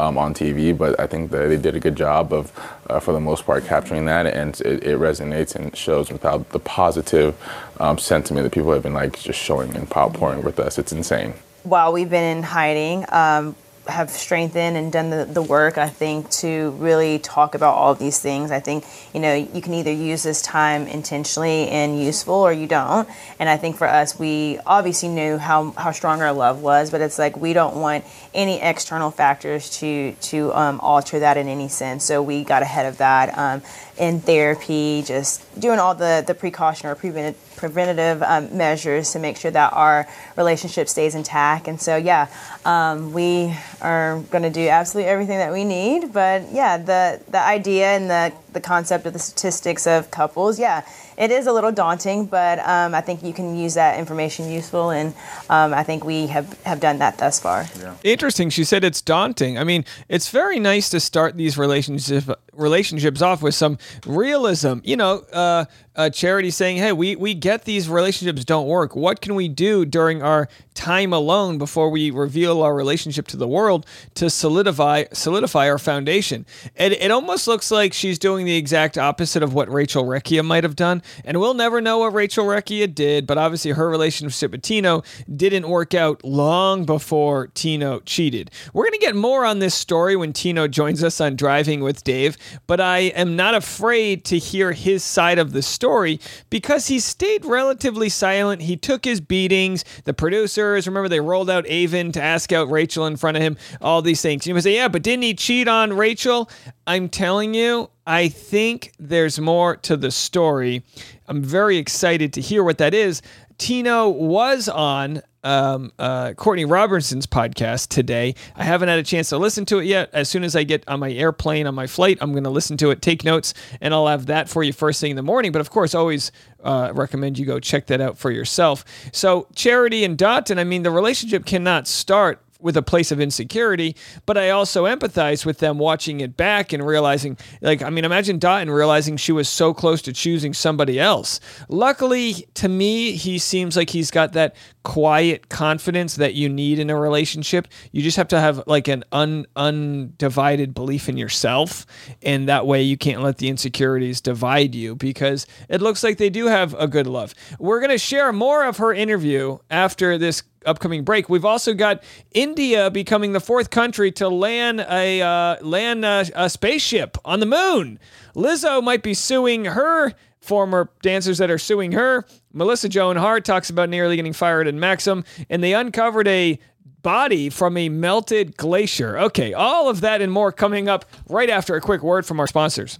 Um, 0.00 0.16
on 0.16 0.32
TV, 0.32 0.72
but 0.78 1.00
I 1.00 1.08
think 1.08 1.32
that 1.32 1.48
they 1.48 1.56
did 1.56 1.74
a 1.74 1.80
good 1.80 1.96
job 1.96 2.32
of, 2.32 2.52
uh, 2.88 3.00
for 3.00 3.10
the 3.12 3.18
most 3.18 3.44
part, 3.44 3.64
capturing 3.66 4.04
that, 4.04 4.26
and 4.28 4.50
it, 4.60 4.84
it 4.84 4.96
resonates 5.00 5.56
and 5.56 5.76
shows 5.76 6.12
without 6.12 6.50
the 6.50 6.60
positive 6.60 7.34
um, 7.80 7.98
sentiment 7.98 8.44
that 8.44 8.52
people 8.52 8.70
have 8.72 8.84
been 8.84 8.94
like 8.94 9.18
just 9.18 9.40
showing 9.40 9.74
and 9.74 9.90
pouring 9.90 10.44
with 10.44 10.60
us. 10.60 10.78
It's 10.78 10.92
insane. 10.92 11.34
While 11.62 11.92
we've 11.92 12.10
been 12.10 12.36
in 12.38 12.42
hiding, 12.42 13.04
um, 13.08 13.56
have 13.88 14.10
strengthened 14.10 14.76
and 14.76 14.92
done 14.92 15.08
the, 15.08 15.24
the 15.24 15.40
work, 15.40 15.78
I 15.78 15.88
think, 15.88 16.28
to 16.30 16.70
really 16.72 17.18
talk 17.18 17.54
about 17.54 17.74
all 17.74 17.94
these 17.94 18.18
things. 18.18 18.50
I 18.50 18.60
think, 18.60 18.84
you 19.14 19.20
know, 19.20 19.34
you 19.34 19.62
can 19.62 19.72
either 19.72 19.90
use 19.90 20.22
this 20.22 20.42
time 20.42 20.86
intentionally 20.86 21.68
and 21.68 21.98
useful 21.98 22.34
or 22.34 22.52
you 22.52 22.66
don't. 22.66 23.08
And 23.38 23.48
I 23.48 23.56
think 23.56 23.76
for 23.76 23.88
us, 23.88 24.18
we 24.18 24.58
obviously 24.66 25.08
knew 25.08 25.38
how, 25.38 25.70
how 25.70 25.92
strong 25.92 26.20
our 26.20 26.32
love 26.32 26.60
was, 26.60 26.90
but 26.90 27.00
it's 27.00 27.18
like 27.18 27.38
we 27.38 27.54
don't 27.54 27.76
want 27.76 28.04
any 28.34 28.60
external 28.60 29.10
factors 29.10 29.70
to, 29.78 30.12
to 30.12 30.52
um, 30.52 30.80
alter 30.80 31.20
that 31.20 31.38
in 31.38 31.48
any 31.48 31.68
sense. 31.68 32.04
So 32.04 32.22
we 32.22 32.44
got 32.44 32.60
ahead 32.62 32.84
of 32.84 32.98
that 32.98 33.38
um, 33.38 33.62
in 33.96 34.20
therapy, 34.20 35.02
just 35.02 35.58
doing 35.58 35.78
all 35.78 35.94
the, 35.94 36.22
the 36.26 36.34
precaution 36.34 36.90
or 36.90 36.94
prevent, 36.94 37.38
preventative 37.58 38.22
um, 38.22 38.56
measures 38.56 39.12
to 39.12 39.18
make 39.18 39.36
sure 39.36 39.50
that 39.50 39.72
our 39.72 40.08
relationship 40.36 40.88
stays 40.88 41.14
intact. 41.14 41.68
And 41.68 41.78
so, 41.80 41.96
yeah, 41.96 42.28
um, 42.64 43.12
we 43.12 43.54
are 43.82 44.20
going 44.30 44.44
to 44.44 44.50
do 44.50 44.68
absolutely 44.68 45.10
everything 45.10 45.38
that 45.38 45.52
we 45.52 45.64
need. 45.64 46.12
But 46.12 46.50
yeah, 46.52 46.78
the 46.78 47.20
the 47.28 47.40
idea 47.40 47.88
and 47.96 48.08
the 48.08 48.32
the 48.52 48.60
concept 48.60 49.04
of 49.06 49.12
the 49.12 49.18
statistics 49.18 49.86
of 49.86 50.10
couples, 50.10 50.58
yeah, 50.58 50.86
it 51.18 51.30
is 51.30 51.46
a 51.46 51.52
little 51.52 51.72
daunting. 51.72 52.26
But 52.26 52.60
um, 52.60 52.94
I 52.94 53.00
think 53.00 53.22
you 53.22 53.34
can 53.34 53.56
use 53.56 53.74
that 53.74 53.98
information 53.98 54.50
useful, 54.50 54.90
and 54.90 55.14
um, 55.50 55.74
I 55.74 55.82
think 55.82 56.04
we 56.04 56.28
have 56.28 56.60
have 56.62 56.80
done 56.80 56.98
that 57.00 57.18
thus 57.18 57.40
far. 57.40 57.66
Interesting. 58.04 58.50
She 58.50 58.64
said 58.64 58.84
it's 58.84 59.02
daunting. 59.02 59.58
I 59.58 59.64
mean, 59.64 59.84
it's 60.08 60.30
very 60.30 60.58
nice 60.58 60.88
to 60.90 61.00
start 61.00 61.36
these 61.36 61.58
relationship 61.58 62.24
relationships 62.58 63.22
off 63.22 63.42
with 63.42 63.54
some 63.54 63.78
realism. 64.06 64.78
You 64.82 64.96
know, 64.96 65.24
uh, 65.32 65.64
uh, 65.98 66.10
charity 66.10 66.50
saying, 66.50 66.76
"Hey, 66.76 66.92
we 66.92 67.16
we 67.16 67.34
get 67.34 67.64
these 67.64 67.88
relationships 67.88 68.44
don't 68.44 68.68
work. 68.68 68.94
What 68.94 69.20
can 69.20 69.34
we 69.34 69.48
do 69.48 69.84
during 69.84 70.22
our 70.22 70.48
time 70.74 71.12
alone 71.12 71.58
before 71.58 71.90
we 71.90 72.10
reveal 72.12 72.62
our 72.62 72.72
relationship 72.74 73.26
to 73.28 73.36
the 73.36 73.48
world 73.48 73.84
to 74.14 74.30
solidify 74.30 75.04
solidify 75.12 75.68
our 75.68 75.78
foundation?" 75.78 76.46
And 76.76 76.92
it 76.92 77.10
almost 77.10 77.48
looks 77.48 77.70
like 77.70 77.92
she's 77.92 78.18
doing 78.18 78.46
the 78.46 78.56
exact 78.56 78.96
opposite 78.96 79.42
of 79.42 79.54
what 79.54 79.72
Rachel 79.72 80.04
Recchia 80.04 80.44
might 80.44 80.62
have 80.62 80.76
done. 80.76 81.02
And 81.24 81.40
we'll 81.40 81.54
never 81.54 81.80
know 81.80 81.98
what 81.98 82.14
Rachel 82.14 82.46
Recchia 82.46 82.94
did, 82.94 83.26
but 83.26 83.36
obviously 83.36 83.72
her 83.72 83.88
relationship 83.88 84.52
with 84.52 84.62
Tino 84.62 85.02
didn't 85.34 85.68
work 85.68 85.94
out 85.94 86.24
long 86.24 86.84
before 86.84 87.48
Tino 87.54 87.98
cheated. 88.00 88.52
We're 88.72 88.84
gonna 88.84 88.98
get 88.98 89.16
more 89.16 89.44
on 89.44 89.58
this 89.58 89.74
story 89.74 90.14
when 90.14 90.32
Tino 90.32 90.68
joins 90.68 91.02
us 91.02 91.20
on 91.20 91.34
Driving 91.34 91.80
with 91.80 92.04
Dave, 92.04 92.36
but 92.66 92.80
I 92.80 92.98
am 92.98 93.36
not 93.36 93.54
afraid 93.54 94.24
to 94.26 94.38
hear 94.38 94.72
his 94.72 95.02
side 95.04 95.38
of 95.38 95.52
the 95.52 95.62
story 95.62 96.20
because 96.50 96.88
he 96.88 97.00
stayed 97.00 97.44
relatively 97.44 98.08
silent. 98.08 98.62
He 98.62 98.76
took 98.76 99.04
his 99.04 99.20
beatings. 99.20 99.84
The 100.04 100.14
producers, 100.14 100.86
remember, 100.86 101.08
they 101.08 101.20
rolled 101.20 101.50
out 101.50 101.66
Aven 101.66 102.12
to 102.12 102.22
ask 102.22 102.52
out 102.52 102.70
Rachel 102.70 103.06
in 103.06 103.16
front 103.16 103.36
of 103.36 103.42
him, 103.42 103.56
all 103.80 104.02
these 104.02 104.22
things. 104.22 104.46
You 104.46 104.54
would 104.54 104.62
say, 104.62 104.74
yeah, 104.74 104.88
but 104.88 105.02
didn't 105.02 105.22
he 105.22 105.34
cheat 105.34 105.68
on 105.68 105.92
Rachel? 105.92 106.50
I'm 106.86 107.08
telling 107.08 107.54
you, 107.54 107.90
I 108.06 108.28
think 108.28 108.92
there's 108.98 109.38
more 109.38 109.76
to 109.76 109.96
the 109.96 110.10
story. 110.10 110.82
I'm 111.26 111.42
very 111.42 111.76
excited 111.76 112.32
to 112.34 112.40
hear 112.40 112.64
what 112.64 112.78
that 112.78 112.94
is. 112.94 113.20
Tino 113.58 114.08
was 114.08 114.68
on 114.68 115.20
um, 115.44 115.92
uh, 115.98 116.32
Courtney 116.34 116.64
Robertson's 116.64 117.26
podcast 117.26 117.88
today. 117.88 118.34
I 118.56 118.64
haven't 118.64 118.88
had 118.88 118.98
a 118.98 119.02
chance 119.02 119.28
to 119.30 119.38
listen 119.38 119.64
to 119.66 119.78
it 119.78 119.84
yet. 119.84 120.10
As 120.12 120.28
soon 120.28 120.44
as 120.44 120.56
I 120.56 120.64
get 120.64 120.84
on 120.88 121.00
my 121.00 121.12
airplane 121.12 121.66
on 121.66 121.74
my 121.74 121.86
flight, 121.86 122.18
I'm 122.20 122.32
going 122.32 122.44
to 122.44 122.50
listen 122.50 122.76
to 122.78 122.90
it, 122.90 123.02
take 123.02 123.24
notes, 123.24 123.54
and 123.80 123.94
I'll 123.94 124.06
have 124.06 124.26
that 124.26 124.48
for 124.48 124.62
you 124.62 124.72
first 124.72 125.00
thing 125.00 125.10
in 125.10 125.16
the 125.16 125.22
morning. 125.22 125.52
But 125.52 125.60
of 125.60 125.70
course, 125.70 125.94
always 125.94 126.32
uh, 126.62 126.92
recommend 126.94 127.38
you 127.38 127.46
go 127.46 127.60
check 127.60 127.86
that 127.86 128.00
out 128.00 128.18
for 128.18 128.30
yourself. 128.30 128.84
So, 129.12 129.46
Charity 129.54 130.04
and 130.04 130.18
Dotun, 130.18 130.58
I 130.58 130.64
mean, 130.64 130.82
the 130.82 130.90
relationship 130.90 131.46
cannot 131.46 131.86
start 131.86 132.42
with 132.60 132.76
a 132.76 132.82
place 132.82 133.12
of 133.12 133.20
insecurity, 133.20 133.94
but 134.26 134.36
I 134.36 134.50
also 134.50 134.84
empathize 134.84 135.46
with 135.46 135.58
them 135.58 135.78
watching 135.78 136.20
it 136.20 136.36
back 136.36 136.72
and 136.72 136.84
realizing, 136.84 137.38
like, 137.60 137.82
I 137.82 137.90
mean, 137.90 138.04
imagine 138.04 138.38
Dotun 138.38 138.74
realizing 138.74 139.16
she 139.16 139.32
was 139.32 139.48
so 139.48 139.72
close 139.72 140.02
to 140.02 140.12
choosing 140.12 140.52
somebody 140.52 140.98
else. 140.98 141.40
Luckily, 141.68 142.48
to 142.54 142.68
me, 142.68 143.12
he 143.12 143.38
seems 143.38 143.76
like 143.76 143.90
he's 143.90 144.10
got 144.10 144.32
that 144.32 144.56
quiet 144.82 145.48
confidence 145.48 146.16
that 146.16 146.34
you 146.34 146.48
need 146.48 146.78
in 146.78 146.90
a 146.90 146.98
relationship. 146.98 147.68
You 147.92 148.02
just 148.02 148.16
have 148.16 148.28
to 148.28 148.40
have 148.40 148.64
like 148.66 148.88
an 148.88 149.04
un, 149.12 149.46
undivided 149.54 150.74
belief 150.74 151.08
in 151.08 151.16
yourself, 151.16 151.86
and 152.22 152.48
that 152.48 152.66
way 152.66 152.82
you 152.82 152.96
can't 152.96 153.22
let 153.22 153.38
the 153.38 153.48
insecurities 153.48 154.20
divide 154.20 154.74
you 154.74 154.96
because 154.96 155.46
it 155.68 155.80
looks 155.80 156.02
like 156.02 156.18
they 156.18 156.30
do 156.30 156.46
have 156.46 156.74
a 156.74 156.88
good 156.88 157.06
love. 157.06 157.34
We're 157.58 157.80
going 157.80 157.90
to 157.90 157.98
share 157.98 158.32
more 158.32 158.64
of 158.64 158.78
her 158.78 158.92
interview 158.92 159.58
after 159.70 160.18
this 160.18 160.42
upcoming 160.68 161.04
break. 161.04 161.28
We've 161.28 161.44
also 161.44 161.74
got 161.74 162.02
India 162.32 162.90
becoming 162.90 163.32
the 163.32 163.40
fourth 163.40 163.70
country 163.70 164.12
to 164.12 164.28
land 164.28 164.80
a 164.80 165.20
uh, 165.20 165.56
land 165.62 166.04
a, 166.04 166.26
a 166.34 166.50
spaceship 166.50 167.16
on 167.24 167.40
the 167.40 167.46
moon. 167.46 167.98
Lizzo 168.34 168.82
might 168.82 169.02
be 169.02 169.14
suing 169.14 169.64
her 169.64 170.12
former 170.40 170.90
dancers 171.02 171.38
that 171.38 171.50
are 171.50 171.58
suing 171.58 171.92
her. 171.92 172.24
Melissa 172.52 172.88
Joan 172.88 173.16
Hart 173.16 173.44
talks 173.44 173.70
about 173.70 173.88
nearly 173.88 174.16
getting 174.16 174.32
fired 174.32 174.66
in 174.66 174.80
Maxim, 174.80 175.24
and 175.50 175.62
they 175.62 175.74
uncovered 175.74 176.28
a 176.28 176.58
body 177.02 177.48
from 177.48 177.76
a 177.76 177.88
melted 177.88 178.56
glacier. 178.56 179.18
Okay, 179.18 179.52
all 179.52 179.88
of 179.88 180.00
that 180.00 180.20
and 180.20 180.32
more 180.32 180.52
coming 180.52 180.88
up 180.88 181.04
right 181.28 181.50
after 181.50 181.74
a 181.74 181.80
quick 181.80 182.02
word 182.02 182.26
from 182.26 182.40
our 182.40 182.46
sponsors. 182.46 182.98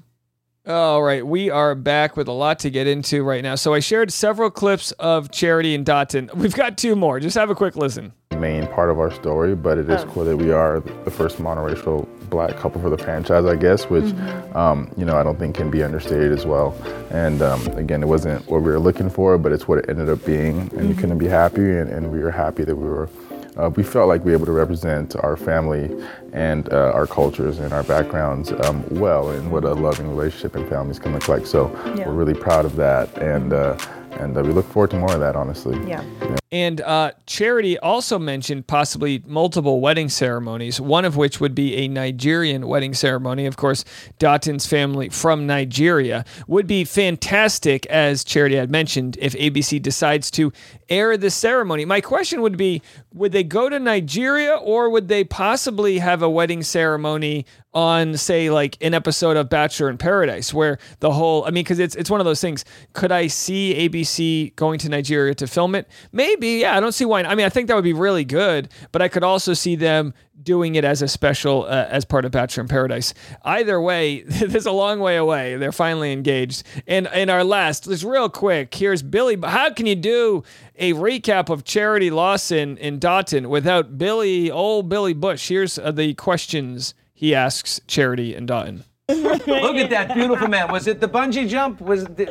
All 0.68 1.02
right, 1.02 1.26
we 1.26 1.48
are 1.48 1.74
back 1.74 2.14
with 2.14 2.28
a 2.28 2.32
lot 2.32 2.58
to 2.58 2.68
get 2.68 2.86
into 2.86 3.22
right 3.22 3.42
now. 3.42 3.54
So 3.54 3.72
I 3.72 3.80
shared 3.80 4.12
several 4.12 4.50
clips 4.50 4.92
of 4.92 5.30
Charity 5.30 5.74
and 5.74 5.82
Dotun. 5.86 6.30
We've 6.34 6.54
got 6.54 6.76
two 6.76 6.94
more. 6.94 7.20
Just 7.20 7.38
have 7.38 7.48
a 7.48 7.54
quick 7.54 7.74
listen. 7.74 8.12
main 8.38 8.66
part 8.66 8.90
of 8.90 9.00
our 9.00 9.10
story, 9.10 9.54
but 9.54 9.78
it 9.78 9.88
is 9.88 10.04
cool 10.04 10.24
that 10.24 10.36
we 10.36 10.50
are 10.52 10.80
the 10.80 11.10
first 11.10 11.38
monoracial 11.38 12.06
black 12.28 12.54
couple 12.58 12.82
for 12.82 12.90
the 12.90 12.98
franchise, 12.98 13.46
I 13.46 13.56
guess, 13.56 13.84
which, 13.84 14.14
um, 14.54 14.92
you 14.98 15.06
know, 15.06 15.16
I 15.16 15.22
don't 15.22 15.38
think 15.38 15.56
can 15.56 15.70
be 15.70 15.82
understated 15.82 16.32
as 16.32 16.44
well. 16.44 16.76
And 17.10 17.40
um, 17.40 17.66
again, 17.68 18.02
it 18.02 18.06
wasn't 18.06 18.46
what 18.46 18.58
we 18.58 18.70
were 18.70 18.78
looking 18.78 19.08
for, 19.08 19.38
but 19.38 19.52
it's 19.52 19.66
what 19.66 19.78
it 19.78 19.86
ended 19.88 20.10
up 20.10 20.22
being. 20.26 20.70
And 20.76 20.90
you 20.90 20.94
couldn't 20.94 21.16
be 21.16 21.28
happy, 21.28 21.62
and, 21.62 21.88
and 21.88 22.12
we 22.12 22.18
were 22.18 22.30
happy 22.30 22.64
that 22.64 22.76
we 22.76 22.86
were. 22.86 23.08
Uh, 23.58 23.68
we 23.70 23.82
felt 23.82 24.08
like 24.08 24.24
we 24.24 24.30
were 24.30 24.36
able 24.36 24.46
to 24.46 24.52
represent 24.52 25.16
our 25.16 25.36
family 25.36 25.90
and 26.32 26.72
uh, 26.72 26.92
our 26.94 27.06
cultures 27.06 27.58
and 27.58 27.72
our 27.72 27.82
backgrounds 27.82 28.52
um, 28.52 28.84
well, 28.90 29.30
and 29.30 29.50
what 29.50 29.64
a 29.64 29.72
loving 29.72 30.08
relationship 30.08 30.54
and 30.54 30.68
families 30.68 30.98
can 30.98 31.12
look 31.12 31.28
like. 31.28 31.44
So 31.44 31.66
we're 31.96 32.12
really 32.12 32.34
proud 32.34 32.64
of 32.64 32.76
that, 32.76 33.16
and 33.18 33.52
uh, 33.52 33.76
and 34.12 34.36
uh, 34.36 34.42
we 34.42 34.52
look 34.52 34.66
forward 34.66 34.90
to 34.90 34.98
more 34.98 35.12
of 35.12 35.20
that, 35.20 35.36
honestly. 35.36 35.78
Yeah. 35.86 36.04
And 36.50 36.80
uh, 36.80 37.12
Charity 37.26 37.78
also 37.78 38.18
mentioned 38.18 38.66
possibly 38.66 39.22
multiple 39.26 39.80
wedding 39.80 40.08
ceremonies, 40.08 40.80
one 40.80 41.04
of 41.04 41.16
which 41.16 41.40
would 41.40 41.54
be 41.54 41.76
a 41.76 41.88
Nigerian 41.88 42.66
wedding 42.66 42.94
ceremony. 42.94 43.44
Of 43.44 43.56
course, 43.58 43.84
Dotun's 44.18 44.66
family 44.66 45.10
from 45.10 45.46
Nigeria 45.46 46.24
would 46.46 46.66
be 46.66 46.84
fantastic, 46.84 47.84
as 47.86 48.24
Charity 48.24 48.56
had 48.56 48.70
mentioned, 48.70 49.18
if 49.20 49.34
ABC 49.34 49.80
decides 49.82 50.30
to 50.32 50.52
air 50.88 51.18
the 51.18 51.30
ceremony. 51.30 51.84
My 51.84 52.00
question 52.00 52.40
would 52.40 52.56
be 52.56 52.80
would 53.12 53.32
they 53.32 53.44
go 53.44 53.68
to 53.68 53.78
Nigeria 53.78 54.54
or 54.54 54.88
would 54.88 55.08
they 55.08 55.24
possibly 55.24 55.98
have 55.98 56.22
a 56.22 56.30
wedding 56.30 56.62
ceremony 56.62 57.44
on 57.78 58.16
say 58.16 58.50
like 58.50 58.76
an 58.80 58.92
episode 58.92 59.36
of 59.36 59.48
Bachelor 59.48 59.88
in 59.88 59.96
Paradise 59.96 60.52
where 60.52 60.78
the 60.98 61.12
whole 61.12 61.44
I 61.44 61.50
mean 61.50 61.64
cuz 61.64 61.78
it's 61.78 61.94
it's 61.94 62.10
one 62.10 62.20
of 62.20 62.24
those 62.24 62.40
things 62.40 62.64
could 62.92 63.12
I 63.12 63.28
see 63.28 63.88
ABC 63.88 64.56
going 64.56 64.80
to 64.80 64.88
Nigeria 64.88 65.32
to 65.36 65.46
film 65.46 65.76
it? 65.76 65.88
Maybe 66.10 66.48
yeah 66.48 66.76
I 66.76 66.80
don't 66.80 66.92
see 66.92 67.04
why 67.04 67.22
I 67.22 67.36
mean 67.36 67.46
I 67.46 67.48
think 67.48 67.68
that 67.68 67.76
would 67.76 67.84
be 67.84 67.92
really 67.92 68.24
good 68.24 68.68
but 68.90 69.00
I 69.00 69.06
could 69.06 69.22
also 69.22 69.54
see 69.54 69.76
them 69.76 70.12
doing 70.42 70.74
it 70.74 70.84
as 70.84 71.02
a 71.02 71.08
special 71.08 71.64
uh, 71.64 71.86
as 71.88 72.04
part 72.04 72.24
of 72.24 72.32
Bachelor 72.32 72.62
in 72.62 72.68
Paradise. 72.68 73.14
Either 73.44 73.80
way 73.80 74.22
there's 74.22 74.66
a 74.66 74.72
long 74.72 74.98
way 74.98 75.16
away. 75.16 75.56
They're 75.56 75.70
finally 75.70 76.12
engaged. 76.12 76.64
And 76.88 77.08
in 77.14 77.30
our 77.30 77.44
last 77.44 77.84
just 77.84 78.02
real 78.02 78.28
quick 78.28 78.74
here's 78.74 79.04
Billy 79.04 79.38
how 79.40 79.70
can 79.70 79.86
you 79.86 79.94
do 79.94 80.42
a 80.76 80.94
recap 80.94 81.48
of 81.48 81.62
Charity 81.62 82.10
Lawson 82.10 82.76
in 82.78 82.98
Dotun 82.98 83.48
without 83.48 83.98
Billy 83.98 84.50
old 84.50 84.88
Billy 84.88 85.12
Bush? 85.14 85.48
Here's 85.48 85.78
uh, 85.78 85.92
the 85.92 86.14
questions 86.14 86.94
he 87.18 87.34
asks 87.34 87.80
Charity 87.88 88.32
and 88.32 88.46
Dotun. 88.46 88.84
Look 89.08 89.74
at 89.74 89.90
that 89.90 90.14
beautiful 90.14 90.46
man. 90.46 90.70
Was 90.70 90.86
it 90.86 91.00
the 91.00 91.08
bungee 91.08 91.48
jump? 91.48 91.80
Was 91.80 92.04
it 92.04 92.16
the, 92.16 92.28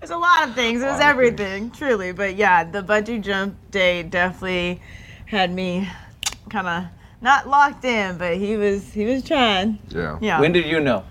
It's 0.00 0.12
a 0.12 0.16
lot 0.16 0.46
of 0.46 0.54
things. 0.54 0.80
It 0.80 0.84
was 0.84 1.00
everything, 1.00 1.72
truly. 1.72 2.12
But 2.12 2.36
yeah, 2.36 2.62
the 2.62 2.80
bungee 2.80 3.20
jump 3.20 3.56
day 3.72 4.04
definitely 4.04 4.80
had 5.26 5.52
me 5.52 5.88
kind 6.50 6.68
of 6.68 6.84
not 7.20 7.48
locked 7.48 7.84
in, 7.84 8.16
but 8.16 8.36
he 8.36 8.56
was 8.56 8.92
he 8.92 9.06
was 9.06 9.24
trying. 9.24 9.80
Yeah. 9.88 10.18
Yeah. 10.20 10.40
when 10.40 10.52
did 10.52 10.66
you 10.66 10.78
know? 10.78 11.02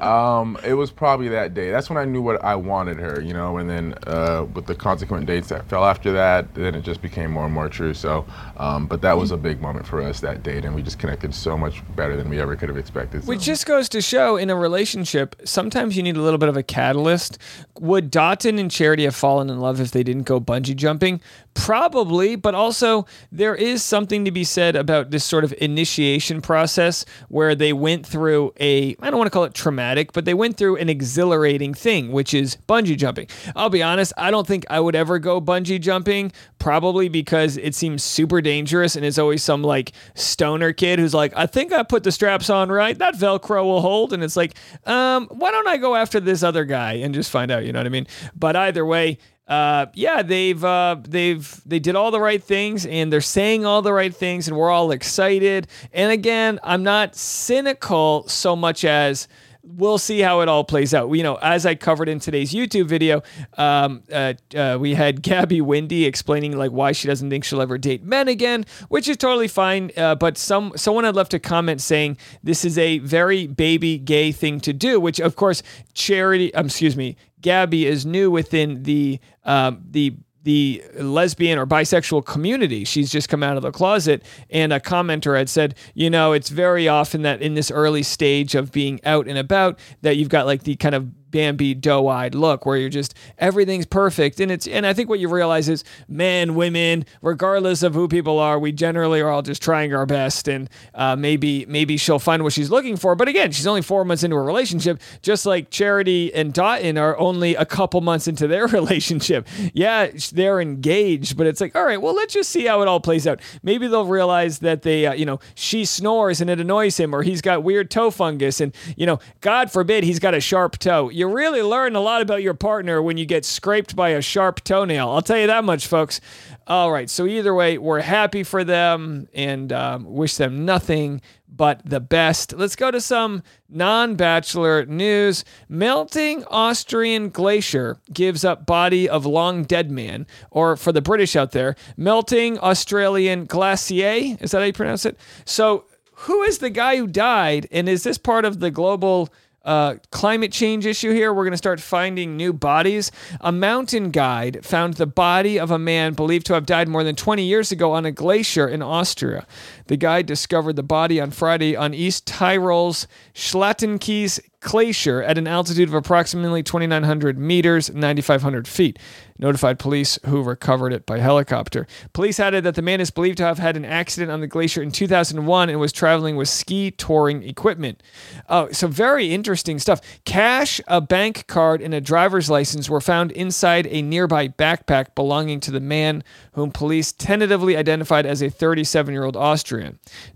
Um, 0.00 0.58
it 0.64 0.74
was 0.74 0.90
probably 0.90 1.28
that 1.28 1.54
day. 1.54 1.70
That's 1.70 1.88
when 1.88 1.98
I 1.98 2.04
knew 2.04 2.22
what 2.22 2.42
I 2.44 2.56
wanted 2.56 2.98
her, 2.98 3.20
you 3.20 3.32
know. 3.32 3.58
And 3.58 3.68
then 3.68 3.94
uh, 4.06 4.46
with 4.54 4.66
the 4.66 4.74
consequent 4.74 5.26
dates 5.26 5.48
that 5.48 5.68
fell 5.68 5.84
after 5.84 6.12
that, 6.12 6.54
then 6.54 6.74
it 6.74 6.82
just 6.82 7.00
became 7.02 7.30
more 7.30 7.44
and 7.44 7.54
more 7.54 7.68
true. 7.68 7.94
So, 7.94 8.26
um, 8.56 8.86
but 8.86 9.00
that 9.02 9.16
was 9.16 9.30
a 9.30 9.36
big 9.36 9.60
moment 9.60 9.86
for 9.86 10.02
us 10.02 10.20
that 10.20 10.42
date, 10.42 10.64
and 10.64 10.74
we 10.74 10.82
just 10.82 10.98
connected 10.98 11.34
so 11.34 11.56
much 11.56 11.82
better 11.96 12.16
than 12.16 12.28
we 12.28 12.40
ever 12.40 12.56
could 12.56 12.68
have 12.68 12.78
expected. 12.78 13.26
Which 13.26 13.42
just 13.42 13.66
goes 13.66 13.88
to 13.90 14.00
show 14.00 14.36
in 14.36 14.50
a 14.50 14.56
relationship, 14.56 15.36
sometimes 15.44 15.96
you 15.96 16.02
need 16.02 16.16
a 16.16 16.22
little 16.22 16.38
bit 16.38 16.48
of 16.48 16.56
a 16.56 16.62
catalyst. 16.62 17.38
Would 17.80 18.10
Dotun 18.10 18.58
and 18.58 18.70
Charity 18.70 19.04
have 19.04 19.14
fallen 19.14 19.50
in 19.50 19.60
love 19.60 19.80
if 19.80 19.90
they 19.90 20.02
didn't 20.02 20.24
go 20.24 20.40
bungee 20.40 20.76
jumping? 20.76 21.20
Probably, 21.54 22.36
but 22.36 22.54
also 22.54 23.06
there 23.30 23.54
is 23.54 23.82
something 23.82 24.24
to 24.24 24.30
be 24.30 24.44
said 24.44 24.74
about 24.74 25.10
this 25.10 25.24
sort 25.24 25.44
of 25.44 25.54
initiation 25.60 26.40
process 26.40 27.04
where 27.28 27.54
they 27.54 27.72
went 27.72 28.06
through 28.06 28.52
a, 28.58 28.96
I 29.00 29.10
don't 29.10 29.18
want 29.18 29.26
to 29.26 29.30
call 29.30 29.44
it 29.44 29.54
traumatic, 29.62 30.12
but 30.12 30.24
they 30.24 30.34
went 30.34 30.56
through 30.56 30.76
an 30.76 30.88
exhilarating 30.88 31.72
thing, 31.72 32.10
which 32.10 32.34
is 32.34 32.56
bungee 32.68 32.96
jumping. 32.96 33.28
I'll 33.54 33.70
be 33.70 33.82
honest, 33.82 34.12
I 34.16 34.30
don't 34.30 34.46
think 34.46 34.64
I 34.68 34.80
would 34.80 34.96
ever 34.96 35.18
go 35.18 35.40
bungee 35.40 35.80
jumping, 35.80 36.32
probably 36.58 37.08
because 37.08 37.56
it 37.56 37.74
seems 37.74 38.02
super 38.02 38.40
dangerous 38.40 38.96
and 38.96 39.04
it's 39.04 39.18
always 39.18 39.42
some 39.42 39.62
like 39.62 39.92
stoner 40.14 40.72
kid 40.72 40.98
who's 40.98 41.14
like, 41.14 41.32
I 41.36 41.46
think 41.46 41.72
I 41.72 41.84
put 41.84 42.02
the 42.02 42.12
straps 42.12 42.50
on 42.50 42.70
right. 42.70 42.98
That 42.98 43.14
Velcro 43.14 43.64
will 43.64 43.80
hold. 43.80 44.12
And 44.12 44.24
it's 44.24 44.36
like, 44.36 44.54
um, 44.84 45.28
why 45.30 45.52
don't 45.52 45.68
I 45.68 45.76
go 45.76 45.94
after 45.94 46.18
this 46.18 46.42
other 46.42 46.64
guy 46.64 46.94
and 46.94 47.14
just 47.14 47.30
find 47.30 47.50
out? 47.50 47.64
You 47.64 47.72
know 47.72 47.78
what 47.78 47.86
I 47.86 47.90
mean? 47.90 48.06
But 48.34 48.56
either 48.56 48.84
way, 48.84 49.18
uh, 49.48 49.86
yeah, 49.94 50.22
they've 50.22 50.64
uh, 50.64 50.96
they've 51.06 51.60
they 51.66 51.78
did 51.78 51.96
all 51.96 52.10
the 52.10 52.20
right 52.20 52.42
things 52.42 52.86
and 52.86 53.12
they're 53.12 53.20
saying 53.20 53.66
all 53.66 53.82
the 53.82 53.92
right 53.92 54.14
things 54.14 54.48
and 54.48 54.56
we're 54.56 54.70
all 54.70 54.92
excited. 54.92 55.66
And 55.92 56.12
again, 56.12 56.60
I'm 56.62 56.82
not 56.82 57.16
cynical 57.16 58.26
so 58.28 58.54
much 58.54 58.84
as 58.84 59.28
we'll 59.62 59.98
see 59.98 60.20
how 60.20 60.40
it 60.40 60.48
all 60.48 60.64
plays 60.64 60.92
out. 60.94 61.10
You 61.10 61.22
know, 61.22 61.36
as 61.36 61.64
I 61.66 61.74
covered 61.74 62.08
in 62.08 62.18
today's 62.18 62.52
YouTube 62.52 62.86
video, 62.86 63.22
um, 63.56 64.02
uh, 64.12 64.34
uh, 64.54 64.76
we 64.80 64.94
had 64.94 65.22
Gabby 65.22 65.60
Windey 65.60 66.04
explaining 66.04 66.56
like 66.56 66.70
why 66.70 66.92
she 66.92 67.08
doesn't 67.08 67.30
think 67.30 67.44
she'll 67.44 67.62
ever 67.62 67.78
date 67.78 68.02
men 68.02 68.28
again, 68.28 68.64
which 68.88 69.08
is 69.08 69.16
totally 69.16 69.48
fine. 69.48 69.90
Uh, 69.96 70.14
but 70.14 70.36
some 70.36 70.72
someone 70.76 71.04
had 71.04 71.14
left 71.14 71.34
a 71.34 71.38
comment 71.38 71.80
saying 71.80 72.16
this 72.42 72.64
is 72.64 72.78
a 72.78 72.98
very 72.98 73.46
baby 73.46 73.98
gay 73.98 74.32
thing 74.32 74.60
to 74.60 74.72
do, 74.72 75.00
which 75.00 75.20
of 75.20 75.36
course 75.36 75.62
charity. 75.94 76.54
Um, 76.54 76.66
excuse 76.66 76.96
me, 76.96 77.16
Gabby 77.40 77.86
is 77.86 78.04
new 78.06 78.30
within 78.30 78.82
the 78.82 79.20
um, 79.44 79.82
the 79.90 80.16
the 80.44 80.82
lesbian 80.94 81.58
or 81.58 81.66
bisexual 81.66 82.24
community. 82.24 82.84
She's 82.84 83.10
just 83.10 83.28
come 83.28 83.42
out 83.42 83.56
of 83.56 83.62
the 83.62 83.70
closet. 83.70 84.24
And 84.50 84.72
a 84.72 84.80
commenter 84.80 85.36
had 85.36 85.48
said, 85.48 85.74
you 85.94 86.10
know, 86.10 86.32
it's 86.32 86.48
very 86.48 86.88
often 86.88 87.22
that 87.22 87.40
in 87.42 87.54
this 87.54 87.70
early 87.70 88.02
stage 88.02 88.54
of 88.54 88.72
being 88.72 89.00
out 89.04 89.26
and 89.28 89.38
about, 89.38 89.78
that 90.02 90.16
you've 90.16 90.28
got 90.28 90.46
like 90.46 90.64
the 90.64 90.76
kind 90.76 90.94
of 90.94 91.08
Bambi 91.32 91.74
doe-eyed 91.74 92.34
look 92.34 92.64
where 92.64 92.76
you're 92.76 92.88
just 92.88 93.14
everything's 93.38 93.86
perfect. 93.86 94.38
And 94.38 94.52
it's 94.52 94.68
and 94.68 94.86
I 94.86 94.92
think 94.92 95.08
what 95.08 95.18
you 95.18 95.28
realize 95.28 95.68
is 95.68 95.82
men 96.08 96.54
women 96.54 97.04
regardless 97.22 97.82
of 97.82 97.94
who 97.94 98.06
people 98.06 98.38
are 98.38 98.58
we 98.58 98.70
generally 98.70 99.20
are 99.20 99.30
all 99.30 99.42
just 99.42 99.62
trying 99.62 99.92
our 99.92 100.06
best. 100.06 100.46
And 100.46 100.70
uh, 100.94 101.16
maybe 101.16 101.66
maybe 101.66 101.96
she'll 101.96 102.18
find 102.18 102.44
what 102.44 102.52
she's 102.52 102.70
looking 102.70 102.96
for. 102.96 103.16
But 103.16 103.28
again 103.28 103.50
she's 103.50 103.66
only 103.66 103.82
four 103.82 104.04
months 104.04 104.22
into 104.22 104.36
a 104.36 104.42
relationship 104.42 105.00
just 105.22 105.46
like 105.46 105.70
Charity 105.70 106.32
and 106.32 106.52
Dotun 106.54 106.98
are 106.98 107.18
only 107.18 107.54
a 107.56 107.64
couple 107.64 108.00
months 108.00 108.28
into 108.28 108.46
their 108.46 108.66
relationship. 108.78 109.48
Yeah 109.74 110.10
they're 110.32 110.60
engaged 110.60 111.36
but 111.36 111.46
it's 111.46 111.60
like 111.60 111.74
all 111.74 111.84
right 111.84 112.00
well 112.00 112.14
let's 112.14 112.34
just 112.34 112.50
see 112.50 112.66
how 112.66 112.82
it 112.82 112.88
all 112.88 113.00
plays 113.00 113.26
out. 113.26 113.40
Maybe 113.62 113.88
they'll 113.88 114.04
realize 114.04 114.60
that 114.60 114.82
they 114.82 115.06
uh, 115.06 115.14
you 115.14 115.24
know 115.24 115.40
she 115.54 115.84
snores 115.84 116.40
and 116.40 116.50
it 116.50 116.60
annoys 116.60 117.00
him 117.00 117.14
or 117.14 117.22
he's 117.22 117.40
got 117.40 117.62
weird 117.64 117.90
toe 117.90 118.10
fungus 118.10 118.60
and 118.60 118.74
you 118.96 119.06
know 119.06 119.18
God 119.40 119.70
forbid 119.70 120.04
he's 120.04 120.18
got 120.18 120.34
a 120.34 120.40
sharp 120.40 120.78
toe. 120.78 121.08
you 121.08 121.21
really 121.24 121.62
learn 121.62 121.96
a 121.96 122.00
lot 122.00 122.22
about 122.22 122.42
your 122.42 122.54
partner 122.54 123.02
when 123.02 123.16
you 123.16 123.26
get 123.26 123.44
scraped 123.44 123.94
by 123.96 124.10
a 124.10 124.22
sharp 124.22 124.62
toenail. 124.64 125.08
I'll 125.08 125.22
tell 125.22 125.38
you 125.38 125.46
that 125.46 125.64
much, 125.64 125.86
folks. 125.86 126.20
All 126.66 126.92
right. 126.92 127.10
So, 127.10 127.26
either 127.26 127.54
way, 127.54 127.78
we're 127.78 128.00
happy 128.00 128.44
for 128.44 128.64
them 128.64 129.28
and 129.34 129.72
um, 129.72 130.04
wish 130.04 130.36
them 130.36 130.64
nothing 130.64 131.20
but 131.54 131.82
the 131.84 132.00
best. 132.00 132.52
Let's 132.54 132.76
go 132.76 132.90
to 132.90 133.00
some 133.00 133.42
non 133.68 134.16
bachelor 134.16 134.86
news. 134.86 135.44
Melting 135.68 136.44
Austrian 136.44 137.28
glacier 137.28 137.98
gives 138.12 138.44
up 138.44 138.64
body 138.64 139.08
of 139.08 139.26
long 139.26 139.64
dead 139.64 139.90
man, 139.90 140.26
or 140.50 140.76
for 140.76 140.92
the 140.92 141.02
British 141.02 141.36
out 141.36 141.52
there, 141.52 141.76
melting 141.96 142.58
Australian 142.58 143.44
glacier. 143.44 144.36
Is 144.40 144.52
that 144.52 144.58
how 144.58 144.64
you 144.64 144.72
pronounce 144.72 145.04
it? 145.04 145.18
So, 145.44 145.84
who 146.12 146.42
is 146.42 146.58
the 146.58 146.70
guy 146.70 146.96
who 146.96 147.06
died? 147.06 147.66
And 147.70 147.88
is 147.88 148.04
this 148.04 148.18
part 148.18 148.44
of 148.44 148.60
the 148.60 148.70
global 148.70 149.28
uh, 149.64 149.96
climate 150.10 150.52
change 150.52 150.86
issue 150.86 151.12
here. 151.12 151.32
We're 151.32 151.44
going 151.44 151.52
to 151.52 151.58
start 151.58 151.80
finding 151.80 152.36
new 152.36 152.52
bodies. 152.52 153.12
A 153.40 153.52
mountain 153.52 154.10
guide 154.10 154.64
found 154.64 154.94
the 154.94 155.06
body 155.06 155.58
of 155.58 155.70
a 155.70 155.78
man 155.78 156.14
believed 156.14 156.46
to 156.46 156.54
have 156.54 156.66
died 156.66 156.88
more 156.88 157.04
than 157.04 157.16
20 157.16 157.44
years 157.44 157.72
ago 157.72 157.92
on 157.92 158.04
a 158.04 158.12
glacier 158.12 158.68
in 158.68 158.82
Austria. 158.82 159.46
The 159.92 159.98
guide 159.98 160.24
discovered 160.24 160.76
the 160.76 160.82
body 160.82 161.20
on 161.20 161.32
Friday 161.32 161.76
on 161.76 161.92
East 161.92 162.26
Tyrol's 162.26 163.06
Schlatenkees 163.34 164.40
glacier 164.62 165.22
at 165.22 165.36
an 165.36 165.46
altitude 165.46 165.88
of 165.88 165.94
approximately 165.94 166.62
2,900 166.62 167.36
meters, 167.36 167.92
9,500 167.92 168.66
feet. 168.66 168.98
Notified 169.38 169.80
police 169.80 170.20
who 170.26 170.40
recovered 170.40 170.92
it 170.92 171.04
by 171.04 171.18
helicopter. 171.18 171.86
Police 172.12 172.38
added 172.38 172.62
that 172.62 172.76
the 172.76 172.82
man 172.82 173.00
is 173.00 173.10
believed 173.10 173.38
to 173.38 173.44
have 173.44 173.58
had 173.58 173.76
an 173.76 173.84
accident 173.84 174.30
on 174.30 174.40
the 174.40 174.46
glacier 174.46 174.80
in 174.80 174.92
2001 174.92 175.68
and 175.68 175.80
was 175.80 175.92
traveling 175.92 176.36
with 176.36 176.48
ski 176.48 176.92
touring 176.92 177.42
equipment. 177.42 178.02
Oh, 178.48 178.70
so 178.70 178.86
very 178.86 179.32
interesting 179.32 179.80
stuff. 179.80 180.00
Cash, 180.24 180.80
a 180.86 181.00
bank 181.00 181.48
card, 181.48 181.82
and 181.82 181.92
a 181.92 182.00
driver's 182.00 182.48
license 182.48 182.88
were 182.88 183.00
found 183.00 183.32
inside 183.32 183.88
a 183.88 184.00
nearby 184.00 184.46
backpack 184.46 185.16
belonging 185.16 185.58
to 185.60 185.72
the 185.72 185.80
man 185.80 186.22
whom 186.52 186.70
police 186.70 187.10
tentatively 187.10 187.76
identified 187.76 188.26
as 188.26 188.42
a 188.42 188.48
37 188.48 189.12
year 189.12 189.24
old 189.24 189.36
Austrian. 189.36 189.81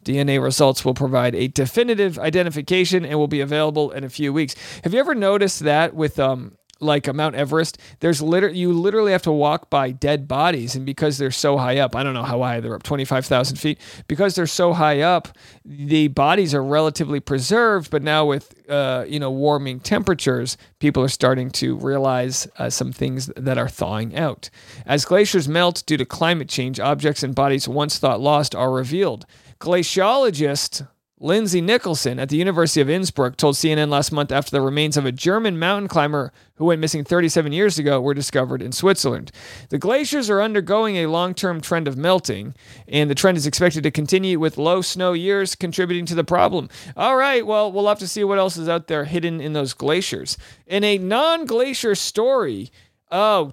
DNA 0.04 0.42
results 0.42 0.84
will 0.84 0.94
provide 0.94 1.34
a 1.34 1.48
definitive 1.48 2.18
identification 2.18 3.04
and 3.04 3.18
will 3.18 3.28
be 3.28 3.40
available 3.40 3.90
in 3.90 4.04
a 4.04 4.08
few 4.08 4.32
weeks. 4.32 4.54
Have 4.84 4.94
you 4.94 5.00
ever 5.00 5.14
noticed 5.14 5.60
that 5.60 5.94
with 5.94 6.18
um 6.18 6.56
like 6.80 7.08
a 7.08 7.12
Mount 7.12 7.34
Everest, 7.34 7.78
there's 8.00 8.20
literally 8.20 8.58
you 8.58 8.72
literally 8.72 9.12
have 9.12 9.22
to 9.22 9.32
walk 9.32 9.70
by 9.70 9.90
dead 9.90 10.28
bodies, 10.28 10.74
and 10.74 10.84
because 10.84 11.18
they're 11.18 11.30
so 11.30 11.56
high 11.56 11.78
up, 11.78 11.96
I 11.96 12.02
don't 12.02 12.14
know 12.14 12.22
how 12.22 12.42
high 12.42 12.60
they're 12.60 12.74
up, 12.74 12.82
twenty 12.82 13.04
five 13.04 13.26
thousand 13.26 13.56
feet. 13.56 13.78
Because 14.08 14.34
they're 14.34 14.46
so 14.46 14.72
high 14.72 15.00
up, 15.00 15.28
the 15.64 16.08
bodies 16.08 16.54
are 16.54 16.62
relatively 16.62 17.20
preserved. 17.20 17.90
But 17.90 18.02
now 18.02 18.26
with 18.26 18.54
uh, 18.68 19.04
you 19.08 19.18
know 19.18 19.30
warming 19.30 19.80
temperatures, 19.80 20.56
people 20.78 21.02
are 21.02 21.08
starting 21.08 21.50
to 21.52 21.76
realize 21.76 22.46
uh, 22.58 22.70
some 22.70 22.92
things 22.92 23.30
that 23.36 23.58
are 23.58 23.68
thawing 23.68 24.16
out. 24.16 24.50
As 24.84 25.04
glaciers 25.04 25.48
melt 25.48 25.82
due 25.86 25.96
to 25.96 26.04
climate 26.04 26.48
change, 26.48 26.78
objects 26.80 27.22
and 27.22 27.34
bodies 27.34 27.68
once 27.68 27.98
thought 27.98 28.20
lost 28.20 28.54
are 28.54 28.70
revealed. 28.70 29.26
Glaciologist 29.60 30.86
Lindsey 31.18 31.62
Nicholson 31.62 32.18
at 32.18 32.28
the 32.28 32.36
University 32.36 32.82
of 32.82 32.90
Innsbruck 32.90 33.38
told 33.38 33.54
CNN 33.54 33.88
last 33.88 34.12
month 34.12 34.30
after 34.30 34.50
the 34.50 34.60
remains 34.60 34.98
of 34.98 35.06
a 35.06 35.12
German 35.12 35.58
mountain 35.58 35.88
climber 35.88 36.30
who 36.56 36.66
went 36.66 36.82
missing 36.82 37.04
37 37.04 37.52
years 37.52 37.78
ago 37.78 38.02
were 38.02 38.12
discovered 38.12 38.60
in 38.60 38.70
Switzerland. 38.70 39.32
The 39.70 39.78
glaciers 39.78 40.28
are 40.28 40.42
undergoing 40.42 40.96
a 40.96 41.06
long 41.06 41.32
term 41.32 41.62
trend 41.62 41.88
of 41.88 41.96
melting, 41.96 42.54
and 42.86 43.08
the 43.08 43.14
trend 43.14 43.38
is 43.38 43.46
expected 43.46 43.82
to 43.84 43.90
continue 43.90 44.38
with 44.38 44.58
low 44.58 44.82
snow 44.82 45.14
years 45.14 45.54
contributing 45.54 46.04
to 46.04 46.14
the 46.14 46.22
problem. 46.22 46.68
All 46.98 47.16
right, 47.16 47.46
well, 47.46 47.72
we'll 47.72 47.88
have 47.88 47.98
to 48.00 48.08
see 48.08 48.22
what 48.22 48.38
else 48.38 48.58
is 48.58 48.68
out 48.68 48.86
there 48.86 49.06
hidden 49.06 49.40
in 49.40 49.54
those 49.54 49.72
glaciers. 49.72 50.36
In 50.66 50.84
a 50.84 50.98
non 50.98 51.46
glacier 51.46 51.94
story, 51.94 52.70
Oh, 53.08 53.52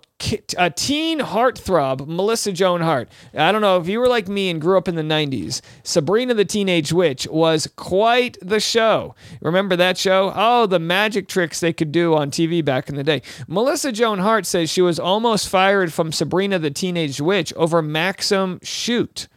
a 0.57 0.71
teen 0.71 1.19
heartthrob, 1.19 2.07
Melissa 2.07 2.51
Joan 2.51 2.81
Hart. 2.81 3.07
I 3.35 3.51
don't 3.51 3.61
know 3.61 3.77
if 3.77 3.87
you 3.87 3.99
were 3.99 4.07
like 4.07 4.27
me 4.27 4.49
and 4.49 4.59
grew 4.59 4.79
up 4.79 4.87
in 4.87 4.95
the 4.95 5.03
90s. 5.03 5.61
Sabrina 5.83 6.33
the 6.33 6.43
Teenage 6.43 6.91
Witch 6.91 7.27
was 7.27 7.67
quite 7.75 8.37
the 8.41 8.59
show. 8.59 9.13
Remember 9.41 9.75
that 9.75 9.97
show? 9.99 10.31
Oh, 10.35 10.65
the 10.65 10.79
magic 10.79 11.27
tricks 11.27 11.59
they 11.59 11.71
could 11.71 11.91
do 11.91 12.15
on 12.15 12.31
TV 12.31 12.65
back 12.65 12.89
in 12.89 12.95
the 12.95 13.03
day. 13.03 13.21
Melissa 13.47 13.91
Joan 13.91 14.19
Hart 14.19 14.47
says 14.47 14.71
she 14.71 14.81
was 14.81 14.97
almost 14.97 15.47
fired 15.47 15.93
from 15.93 16.11
Sabrina 16.11 16.57
the 16.57 16.71
Teenage 16.71 17.21
Witch 17.21 17.53
over 17.53 17.83
Maxim 17.83 18.59
Shoot. 18.63 19.27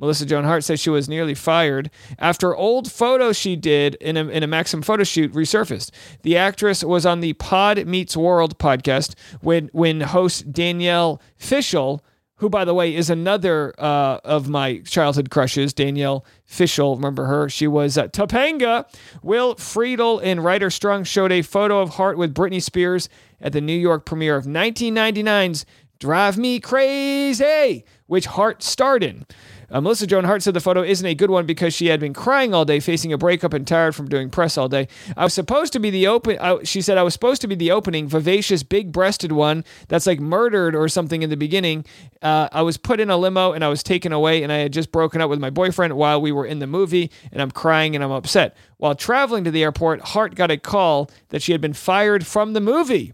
Melissa 0.00 0.24
Joan 0.24 0.44
Hart 0.44 0.64
says 0.64 0.80
she 0.80 0.90
was 0.90 1.08
nearly 1.08 1.34
fired 1.34 1.90
after 2.18 2.56
old 2.56 2.90
photos 2.90 3.36
she 3.36 3.54
did 3.54 3.96
in 3.96 4.16
a, 4.16 4.26
in 4.28 4.42
a 4.42 4.46
Maxim 4.46 4.80
photo 4.80 5.04
shoot 5.04 5.32
resurfaced. 5.32 5.90
The 6.22 6.38
actress 6.38 6.82
was 6.82 7.04
on 7.04 7.20
the 7.20 7.34
Pod 7.34 7.86
Meets 7.86 8.16
World 8.16 8.58
podcast 8.58 9.14
when, 9.42 9.68
when 9.72 10.00
host 10.00 10.52
Danielle 10.52 11.20
Fishel, 11.36 12.02
who, 12.36 12.48
by 12.48 12.64
the 12.64 12.72
way, 12.72 12.94
is 12.94 13.10
another 13.10 13.74
uh, 13.78 14.18
of 14.24 14.48
my 14.48 14.78
childhood 14.78 15.28
crushes, 15.28 15.74
Danielle 15.74 16.24
Fishel. 16.46 16.96
Remember 16.96 17.26
her? 17.26 17.50
She 17.50 17.66
was 17.66 17.98
uh, 17.98 18.08
Topanga. 18.08 18.86
Will 19.22 19.54
Friedle 19.56 20.20
and 20.22 20.42
Ryder 20.42 20.70
Strong 20.70 21.04
showed 21.04 21.30
a 21.30 21.42
photo 21.42 21.82
of 21.82 21.90
Hart 21.90 22.16
with 22.16 22.34
Britney 22.34 22.62
Spears 22.62 23.10
at 23.42 23.52
the 23.52 23.60
New 23.60 23.78
York 23.78 24.06
premiere 24.06 24.36
of 24.36 24.46
1999's 24.46 25.66
Drive 25.98 26.38
Me 26.38 26.58
Crazy, 26.60 27.84
which 28.06 28.24
Hart 28.24 28.62
starred 28.62 29.02
in. 29.02 29.26
Uh, 29.70 29.80
Melissa 29.80 30.06
Joan 30.06 30.24
Hart 30.24 30.42
said 30.42 30.54
the 30.54 30.60
photo 30.60 30.82
isn't 30.82 31.06
a 31.06 31.14
good 31.14 31.30
one 31.30 31.46
because 31.46 31.72
she 31.72 31.86
had 31.86 32.00
been 32.00 32.12
crying 32.12 32.52
all 32.52 32.64
day, 32.64 32.80
facing 32.80 33.12
a 33.12 33.18
breakup, 33.18 33.52
and 33.52 33.66
tired 33.66 33.94
from 33.94 34.08
doing 34.08 34.28
press 34.28 34.58
all 34.58 34.68
day. 34.68 34.88
I 35.16 35.24
was 35.24 35.34
supposed 35.34 35.72
to 35.74 35.78
be 35.78 35.90
the 35.90 36.06
open. 36.06 36.64
She 36.64 36.82
said 36.82 36.98
I 36.98 37.02
was 37.02 37.12
supposed 37.12 37.40
to 37.42 37.46
be 37.46 37.54
the 37.54 37.70
opening, 37.70 38.08
vivacious, 38.08 38.62
big-breasted 38.62 39.32
one 39.32 39.64
that's 39.88 40.06
like 40.06 40.18
murdered 40.18 40.74
or 40.74 40.88
something 40.88 41.22
in 41.22 41.30
the 41.30 41.36
beginning. 41.36 41.84
Uh, 42.20 42.48
I 42.52 42.62
was 42.62 42.76
put 42.76 42.98
in 43.00 43.10
a 43.10 43.16
limo 43.16 43.52
and 43.52 43.64
I 43.64 43.68
was 43.68 43.82
taken 43.82 44.12
away, 44.12 44.42
and 44.42 44.52
I 44.52 44.56
had 44.56 44.72
just 44.72 44.90
broken 44.90 45.20
up 45.20 45.30
with 45.30 45.38
my 45.38 45.50
boyfriend 45.50 45.96
while 45.96 46.20
we 46.20 46.32
were 46.32 46.46
in 46.46 46.58
the 46.58 46.66
movie, 46.66 47.10
and 47.30 47.40
I'm 47.40 47.50
crying 47.50 47.94
and 47.94 48.02
I'm 48.02 48.10
upset. 48.10 48.56
While 48.78 48.94
traveling 48.94 49.44
to 49.44 49.50
the 49.50 49.62
airport, 49.62 50.00
Hart 50.00 50.34
got 50.34 50.50
a 50.50 50.56
call 50.56 51.10
that 51.28 51.42
she 51.42 51.52
had 51.52 51.60
been 51.60 51.74
fired 51.74 52.26
from 52.26 52.54
the 52.54 52.60
movie. 52.60 53.12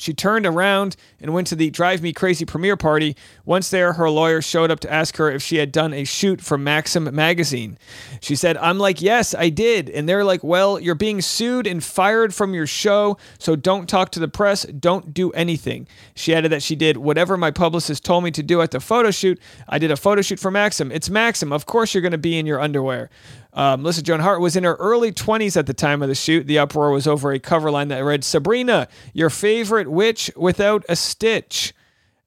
She 0.00 0.14
turned 0.14 0.46
around 0.46 0.96
and 1.20 1.34
went 1.34 1.46
to 1.48 1.54
the 1.54 1.68
Drive 1.68 2.00
Me 2.00 2.14
Crazy 2.14 2.46
premiere 2.46 2.78
party. 2.78 3.14
Once 3.44 3.68
there, 3.68 3.92
her 3.92 4.08
lawyer 4.08 4.40
showed 4.40 4.70
up 4.70 4.80
to 4.80 4.90
ask 4.90 5.18
her 5.18 5.30
if 5.30 5.42
she 5.42 5.56
had 5.56 5.70
done 5.70 5.92
a 5.92 6.04
shoot 6.04 6.40
for 6.40 6.56
Maxim 6.56 7.14
magazine. 7.14 7.76
She 8.22 8.34
said, 8.34 8.56
I'm 8.56 8.78
like, 8.78 9.02
yes, 9.02 9.34
I 9.34 9.50
did. 9.50 9.90
And 9.90 10.08
they're 10.08 10.24
like, 10.24 10.42
well, 10.42 10.80
you're 10.80 10.94
being 10.94 11.20
sued 11.20 11.66
and 11.66 11.84
fired 11.84 12.34
from 12.34 12.54
your 12.54 12.66
show, 12.66 13.18
so 13.38 13.56
don't 13.56 13.90
talk 13.90 14.10
to 14.12 14.20
the 14.20 14.26
press, 14.26 14.62
don't 14.64 15.12
do 15.12 15.32
anything. 15.32 15.86
She 16.14 16.34
added 16.34 16.50
that 16.50 16.62
she 16.62 16.76
did 16.76 16.96
whatever 16.96 17.36
my 17.36 17.50
publicist 17.50 18.02
told 18.02 18.24
me 18.24 18.30
to 18.30 18.42
do 18.42 18.62
at 18.62 18.70
the 18.70 18.80
photo 18.80 19.10
shoot. 19.10 19.38
I 19.68 19.78
did 19.78 19.90
a 19.90 19.96
photo 19.98 20.22
shoot 20.22 20.40
for 20.40 20.50
Maxim. 20.50 20.90
It's 20.90 21.10
Maxim. 21.10 21.52
Of 21.52 21.66
course, 21.66 21.92
you're 21.92 22.00
going 22.00 22.12
to 22.12 22.18
be 22.18 22.38
in 22.38 22.46
your 22.46 22.58
underwear. 22.58 23.10
Um, 23.52 23.82
Melissa 23.82 24.02
Joan 24.02 24.20
Hart 24.20 24.40
was 24.40 24.56
in 24.56 24.64
her 24.64 24.74
early 24.74 25.12
20s 25.12 25.56
at 25.56 25.66
the 25.66 25.74
time 25.74 26.02
of 26.02 26.08
the 26.08 26.14
shoot. 26.14 26.46
The 26.46 26.58
uproar 26.58 26.90
was 26.90 27.06
over 27.06 27.32
a 27.32 27.38
cover 27.38 27.70
line 27.70 27.88
that 27.88 28.00
read, 28.00 28.24
Sabrina, 28.24 28.88
your 29.12 29.30
favorite 29.30 29.90
witch 29.90 30.30
without 30.36 30.84
a 30.88 30.96
stitch. 30.96 31.74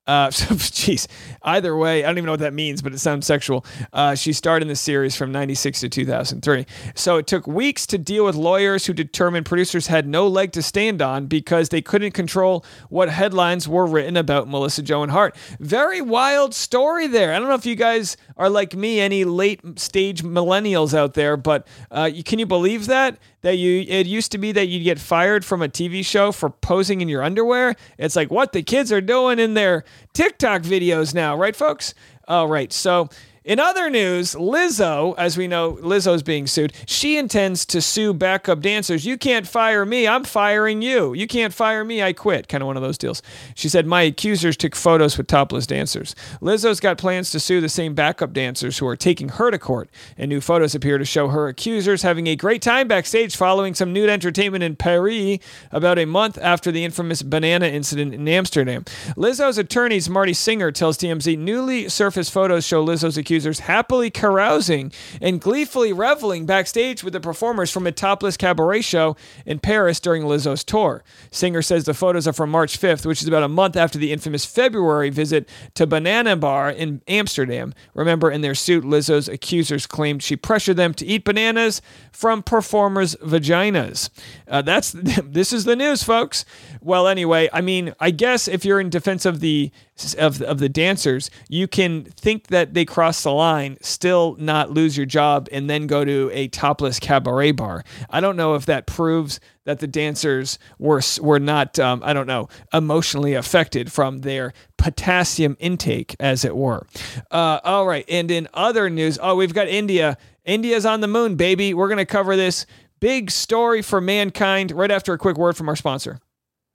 Uh, 0.05 0.29
so, 0.31 0.53
jeez. 0.55 1.07
Either 1.43 1.75
way, 1.75 2.03
I 2.03 2.07
don't 2.07 2.17
even 2.17 2.25
know 2.25 2.33
what 2.33 2.41
that 2.41 2.53
means, 2.53 2.81
but 2.81 2.93
it 2.93 2.99
sounds 2.99 3.25
sexual. 3.25 3.65
Uh, 3.91 4.15
she 4.15 4.33
starred 4.33 4.61
in 4.61 4.67
the 4.67 4.75
series 4.75 5.15
from 5.15 5.31
96 5.31 5.79
to 5.81 5.89
2003. 5.89 6.65
So 6.95 7.17
it 7.17 7.27
took 7.27 7.47
weeks 7.47 7.85
to 7.87 7.97
deal 7.97 8.25
with 8.25 8.35
lawyers 8.35 8.85
who 8.85 8.93
determined 8.93 9.45
producers 9.45 9.87
had 9.87 10.07
no 10.07 10.27
leg 10.27 10.51
to 10.53 10.61
stand 10.61 11.01
on 11.01 11.27
because 11.27 11.69
they 11.69 11.81
couldn't 11.81 12.11
control 12.11 12.65
what 12.89 13.09
headlines 13.09 13.67
were 13.67 13.85
written 13.85 14.17
about 14.17 14.47
Melissa 14.47 14.81
Joan 14.81 15.09
Hart. 15.09 15.35
Very 15.59 16.01
wild 16.01 16.53
story 16.53 17.07
there. 17.07 17.33
I 17.33 17.39
don't 17.39 17.47
know 17.47 17.55
if 17.55 17.65
you 17.65 17.75
guys 17.75 18.17
are 18.37 18.49
like 18.49 18.75
me, 18.75 18.99
any 18.99 19.23
late 19.23 19.61
stage 19.79 20.23
millennials 20.23 20.93
out 20.93 21.13
there, 21.13 21.37
but 21.37 21.67
uh, 21.91 22.09
you, 22.11 22.23
can 22.23 22.39
you 22.39 22.45
believe 22.45 22.87
that? 22.87 23.17
That 23.41 23.57
you 23.57 23.85
it 23.87 24.07
used 24.07 24.31
to 24.31 24.37
be 24.37 24.51
that 24.53 24.67
you'd 24.67 24.83
get 24.83 24.99
fired 24.99 25.43
from 25.43 25.61
a 25.61 25.67
TV 25.67 26.05
show 26.05 26.31
for 26.31 26.49
posing 26.49 27.01
in 27.01 27.09
your 27.09 27.23
underwear. 27.23 27.75
It's 27.97 28.15
like 28.15 28.31
what 28.31 28.53
the 28.53 28.63
kids 28.63 28.91
are 28.91 29.01
doing 29.01 29.39
in 29.39 29.53
their 29.53 29.83
TikTok 30.13 30.61
videos 30.61 31.13
now, 31.13 31.35
right, 31.35 31.55
folks? 31.55 31.93
All 32.27 32.47
right, 32.47 32.71
so. 32.71 33.09
In 33.45 33.59
other 33.59 33.89
news, 33.89 34.35
Lizzo, 34.35 35.13
as 35.17 35.37
we 35.37 35.49
know, 35.49 35.73
Lizzo's 35.81 36.23
being 36.23 36.47
sued. 36.47 36.71
She 36.85 37.17
intends 37.17 37.65
to 37.65 37.81
sue 37.81 38.13
backup 38.13 38.61
dancers. 38.61 39.05
You 39.05 39.17
can't 39.17 39.45
fire 39.45 39.85
me. 39.85 40.07
I'm 40.07 40.23
firing 40.23 40.81
you. 40.81 41.13
You 41.13 41.27
can't 41.27 41.53
fire 41.53 41.83
me. 41.83 42.01
I 42.01 42.13
quit. 42.13 42.47
Kind 42.47 42.63
of 42.63 42.67
one 42.67 42.77
of 42.77 42.83
those 42.83 42.97
deals. 42.97 43.21
She 43.53 43.67
said, 43.67 43.85
My 43.85 44.03
accusers 44.03 44.55
took 44.55 44.75
photos 44.75 45.17
with 45.17 45.27
topless 45.27 45.67
dancers. 45.67 46.15
Lizzo's 46.41 46.79
got 46.79 46.97
plans 46.97 47.31
to 47.31 47.39
sue 47.39 47.59
the 47.59 47.67
same 47.67 47.93
backup 47.93 48.31
dancers 48.31 48.77
who 48.77 48.87
are 48.87 48.95
taking 48.95 49.27
her 49.27 49.51
to 49.51 49.59
court. 49.59 49.89
And 50.17 50.29
new 50.29 50.39
photos 50.39 50.73
appear 50.73 50.97
to 50.97 51.03
show 51.03 51.27
her 51.27 51.49
accusers 51.49 52.01
having 52.01 52.27
a 52.27 52.37
great 52.37 52.61
time 52.61 52.87
backstage 52.87 53.35
following 53.35 53.73
some 53.73 53.91
nude 53.91 54.09
entertainment 54.09 54.63
in 54.63 54.77
Paris 54.77 55.39
about 55.69 55.99
a 55.99 56.05
month 56.05 56.37
after 56.37 56.71
the 56.71 56.85
infamous 56.85 57.21
banana 57.21 57.65
incident 57.65 58.13
in 58.13 58.25
Amsterdam. 58.25 58.85
Lizzo's 59.17 59.57
attorneys, 59.57 60.09
Marty 60.09 60.33
Singer, 60.33 60.71
tells 60.71 60.97
TMZ 60.97 61.37
newly 61.37 61.89
surfaced 61.89 62.31
photos 62.31 62.65
show 62.65 62.85
Lizzo's 62.85 63.17
accusers 63.17 63.32
happily 63.41 64.09
carousing 64.09 64.91
and 65.21 65.41
gleefully 65.41 65.93
reveling 65.93 66.45
backstage 66.45 67.03
with 67.03 67.13
the 67.13 67.19
performers 67.19 67.71
from 67.71 67.87
a 67.87 67.91
topless 67.91 68.37
cabaret 68.37 68.81
show 68.81 69.15
in 69.45 69.59
Paris 69.59 69.99
during 69.99 70.23
Lizzo's 70.23 70.63
tour. 70.63 71.03
Singer 71.31 71.61
says 71.61 71.85
the 71.85 71.93
photos 71.93 72.27
are 72.27 72.33
from 72.33 72.49
March 72.49 72.79
5th, 72.79 73.05
which 73.05 73.21
is 73.21 73.27
about 73.27 73.43
a 73.43 73.47
month 73.47 73.75
after 73.75 73.97
the 73.97 74.11
infamous 74.11 74.45
February 74.45 75.09
visit 75.09 75.47
to 75.75 75.87
Banana 75.87 76.35
Bar 76.35 76.69
in 76.69 77.01
Amsterdam. 77.07 77.73
Remember, 77.93 78.29
in 78.29 78.41
their 78.41 78.55
suit, 78.55 78.83
Lizzo's 78.83 79.27
accusers 79.27 79.85
claimed 79.85 80.23
she 80.23 80.35
pressured 80.35 80.77
them 80.77 80.93
to 80.95 81.05
eat 81.05 81.23
bananas 81.23 81.81
from 82.11 82.43
performers' 82.43 83.15
vaginas. 83.15 84.09
Uh, 84.47 84.61
that's 84.61 84.91
this 85.23 85.53
is 85.53 85.65
the 85.65 85.75
news, 85.75 86.03
folks. 86.03 86.45
Well, 86.81 87.07
anyway, 87.07 87.49
I 87.53 87.61
mean, 87.61 87.93
I 87.99 88.11
guess 88.11 88.47
if 88.47 88.65
you're 88.65 88.79
in 88.79 88.89
defense 88.89 89.25
of 89.25 89.39
the 89.39 89.71
of, 90.17 90.41
of 90.41 90.59
the 90.59 90.69
dancers, 90.69 91.29
you 91.49 91.67
can 91.67 92.05
think 92.05 92.47
that 92.47 92.73
they 92.73 92.85
crossed 92.85 93.23
the 93.23 93.31
line, 93.31 93.77
still 93.81 94.35
not 94.39 94.71
lose 94.71 94.97
your 94.97 95.05
job, 95.05 95.47
and 95.51 95.69
then 95.69 95.87
go 95.87 96.03
to 96.03 96.29
a 96.33 96.47
topless 96.47 96.99
cabaret 96.99 97.51
bar. 97.51 97.83
I 98.09 98.19
don't 98.19 98.35
know 98.35 98.55
if 98.55 98.65
that 98.65 98.87
proves 98.87 99.39
that 99.65 99.79
the 99.79 99.87
dancers 99.87 100.59
were 100.79 101.01
were 101.21 101.39
not, 101.39 101.79
um, 101.79 102.01
I 102.03 102.13
don't 102.13 102.27
know, 102.27 102.49
emotionally 102.73 103.33
affected 103.33 103.91
from 103.91 104.19
their 104.19 104.53
potassium 104.77 105.55
intake, 105.59 106.15
as 106.19 106.43
it 106.43 106.55
were. 106.55 106.85
Uh, 107.31 107.59
all 107.63 107.85
right, 107.85 108.05
and 108.09 108.29
in 108.31 108.47
other 108.53 108.89
news, 108.89 109.19
oh, 109.21 109.35
we've 109.35 109.53
got 109.53 109.67
India. 109.67 110.17
India's 110.43 110.85
on 110.85 110.99
the 110.99 111.07
moon, 111.07 111.35
baby. 111.35 111.73
We're 111.73 111.87
to 111.95 112.05
cover 112.05 112.35
this 112.35 112.65
big 112.99 113.31
story 113.31 113.81
for 113.81 114.01
mankind 114.01 114.71
right 114.71 114.91
after 114.91 115.13
a 115.13 115.17
quick 115.17 115.37
word 115.37 115.55
from 115.55 115.69
our 115.69 115.75
sponsor. 115.75 116.19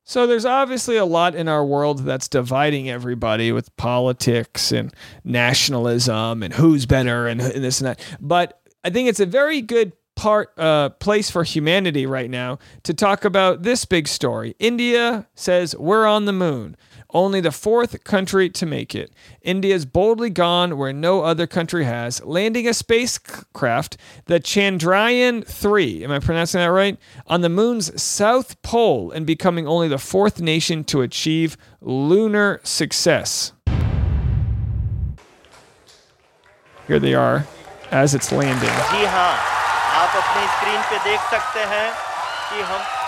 So 0.08 0.26
there's 0.26 0.46
obviously 0.46 0.96
a 0.96 1.04
lot 1.04 1.34
in 1.34 1.48
our 1.48 1.62
world 1.62 1.98
that's 1.98 2.28
dividing 2.28 2.88
everybody 2.88 3.52
with 3.52 3.76
politics 3.76 4.72
and 4.72 4.90
nationalism 5.22 6.42
and 6.42 6.54
who's 6.54 6.86
better 6.86 7.26
and, 7.26 7.42
and 7.42 7.62
this 7.62 7.82
and 7.82 7.88
that. 7.88 8.00
But 8.18 8.58
I 8.82 8.88
think 8.88 9.10
it's 9.10 9.20
a 9.20 9.26
very 9.26 9.60
good 9.60 9.92
part 10.16 10.58
uh, 10.58 10.88
place 10.88 11.30
for 11.30 11.44
humanity 11.44 12.06
right 12.06 12.30
now 12.30 12.58
to 12.84 12.94
talk 12.94 13.26
about 13.26 13.64
this 13.64 13.84
big 13.84 14.08
story. 14.08 14.56
India 14.58 15.28
says 15.34 15.76
we're 15.76 16.06
on 16.06 16.24
the 16.24 16.32
moon 16.32 16.74
only 17.14 17.40
the 17.40 17.52
fourth 17.52 18.04
country 18.04 18.50
to 18.50 18.66
make 18.66 18.94
it. 18.94 19.12
India's 19.42 19.86
boldly 19.86 20.30
gone 20.30 20.76
where 20.76 20.92
no 20.92 21.22
other 21.22 21.46
country 21.46 21.84
has, 21.84 22.22
landing 22.24 22.68
a 22.68 22.74
spacecraft, 22.74 23.96
the 24.26 24.38
Chandrayaan 24.38 25.44
3, 25.46 26.04
am 26.04 26.10
I 26.10 26.18
pronouncing 26.18 26.58
that 26.60 26.66
right? 26.66 26.98
On 27.26 27.40
the 27.40 27.48
moon's 27.48 28.00
south 28.00 28.60
pole 28.62 29.10
and 29.10 29.26
becoming 29.26 29.66
only 29.66 29.88
the 29.88 29.98
fourth 29.98 30.40
nation 30.40 30.84
to 30.84 31.00
achieve 31.00 31.56
lunar 31.80 32.60
success. 32.62 33.52
Here 36.86 36.98
they 36.98 37.14
are 37.14 37.46
as 37.90 38.14
it's 38.14 38.32
landing. 38.32 38.68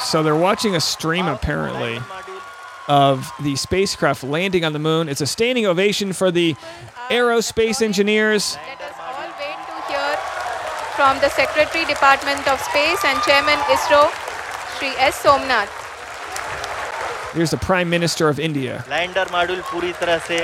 So 0.01 0.23
they're 0.23 0.37
watching 0.37 0.77
a 0.77 0.81
stream 0.81 1.27
apparently 1.29 1.99
of 2.90 3.32
the 3.42 3.56
spacecraft 3.56 4.24
landing 4.24 4.64
on 4.64 4.74
the 4.74 4.80
moon. 4.80 5.10
It's 5.10 5.22
a 5.22 5.28
standing 5.28 5.66
ovation 5.66 6.14
for 6.14 6.32
the 6.32 6.56
aerospace 7.10 7.82
engineers. 7.82 8.56
Let 8.56 8.82
us 8.82 8.96
all 9.00 9.30
wait 9.40 9.58
to 9.70 9.76
hear 9.92 10.18
from 10.96 11.20
the 11.20 11.30
Secretary 11.30 11.86
Department 11.86 12.48
of 12.48 12.60
Space 12.62 13.04
and 13.06 13.22
Chairman 13.24 13.58
ISRO, 13.74 14.12
Sri 14.78 14.90
S. 14.98 15.16
Somnath. 15.22 15.70
Here's 17.34 17.52
the 17.52 17.58
Prime 17.58 17.90
Minister 17.90 18.30
of 18.30 18.40
India 18.40 18.84
lander 18.90 19.32
module 19.32 19.62
पूरी 19.72 19.92
तरह 20.02 20.18
से 20.28 20.38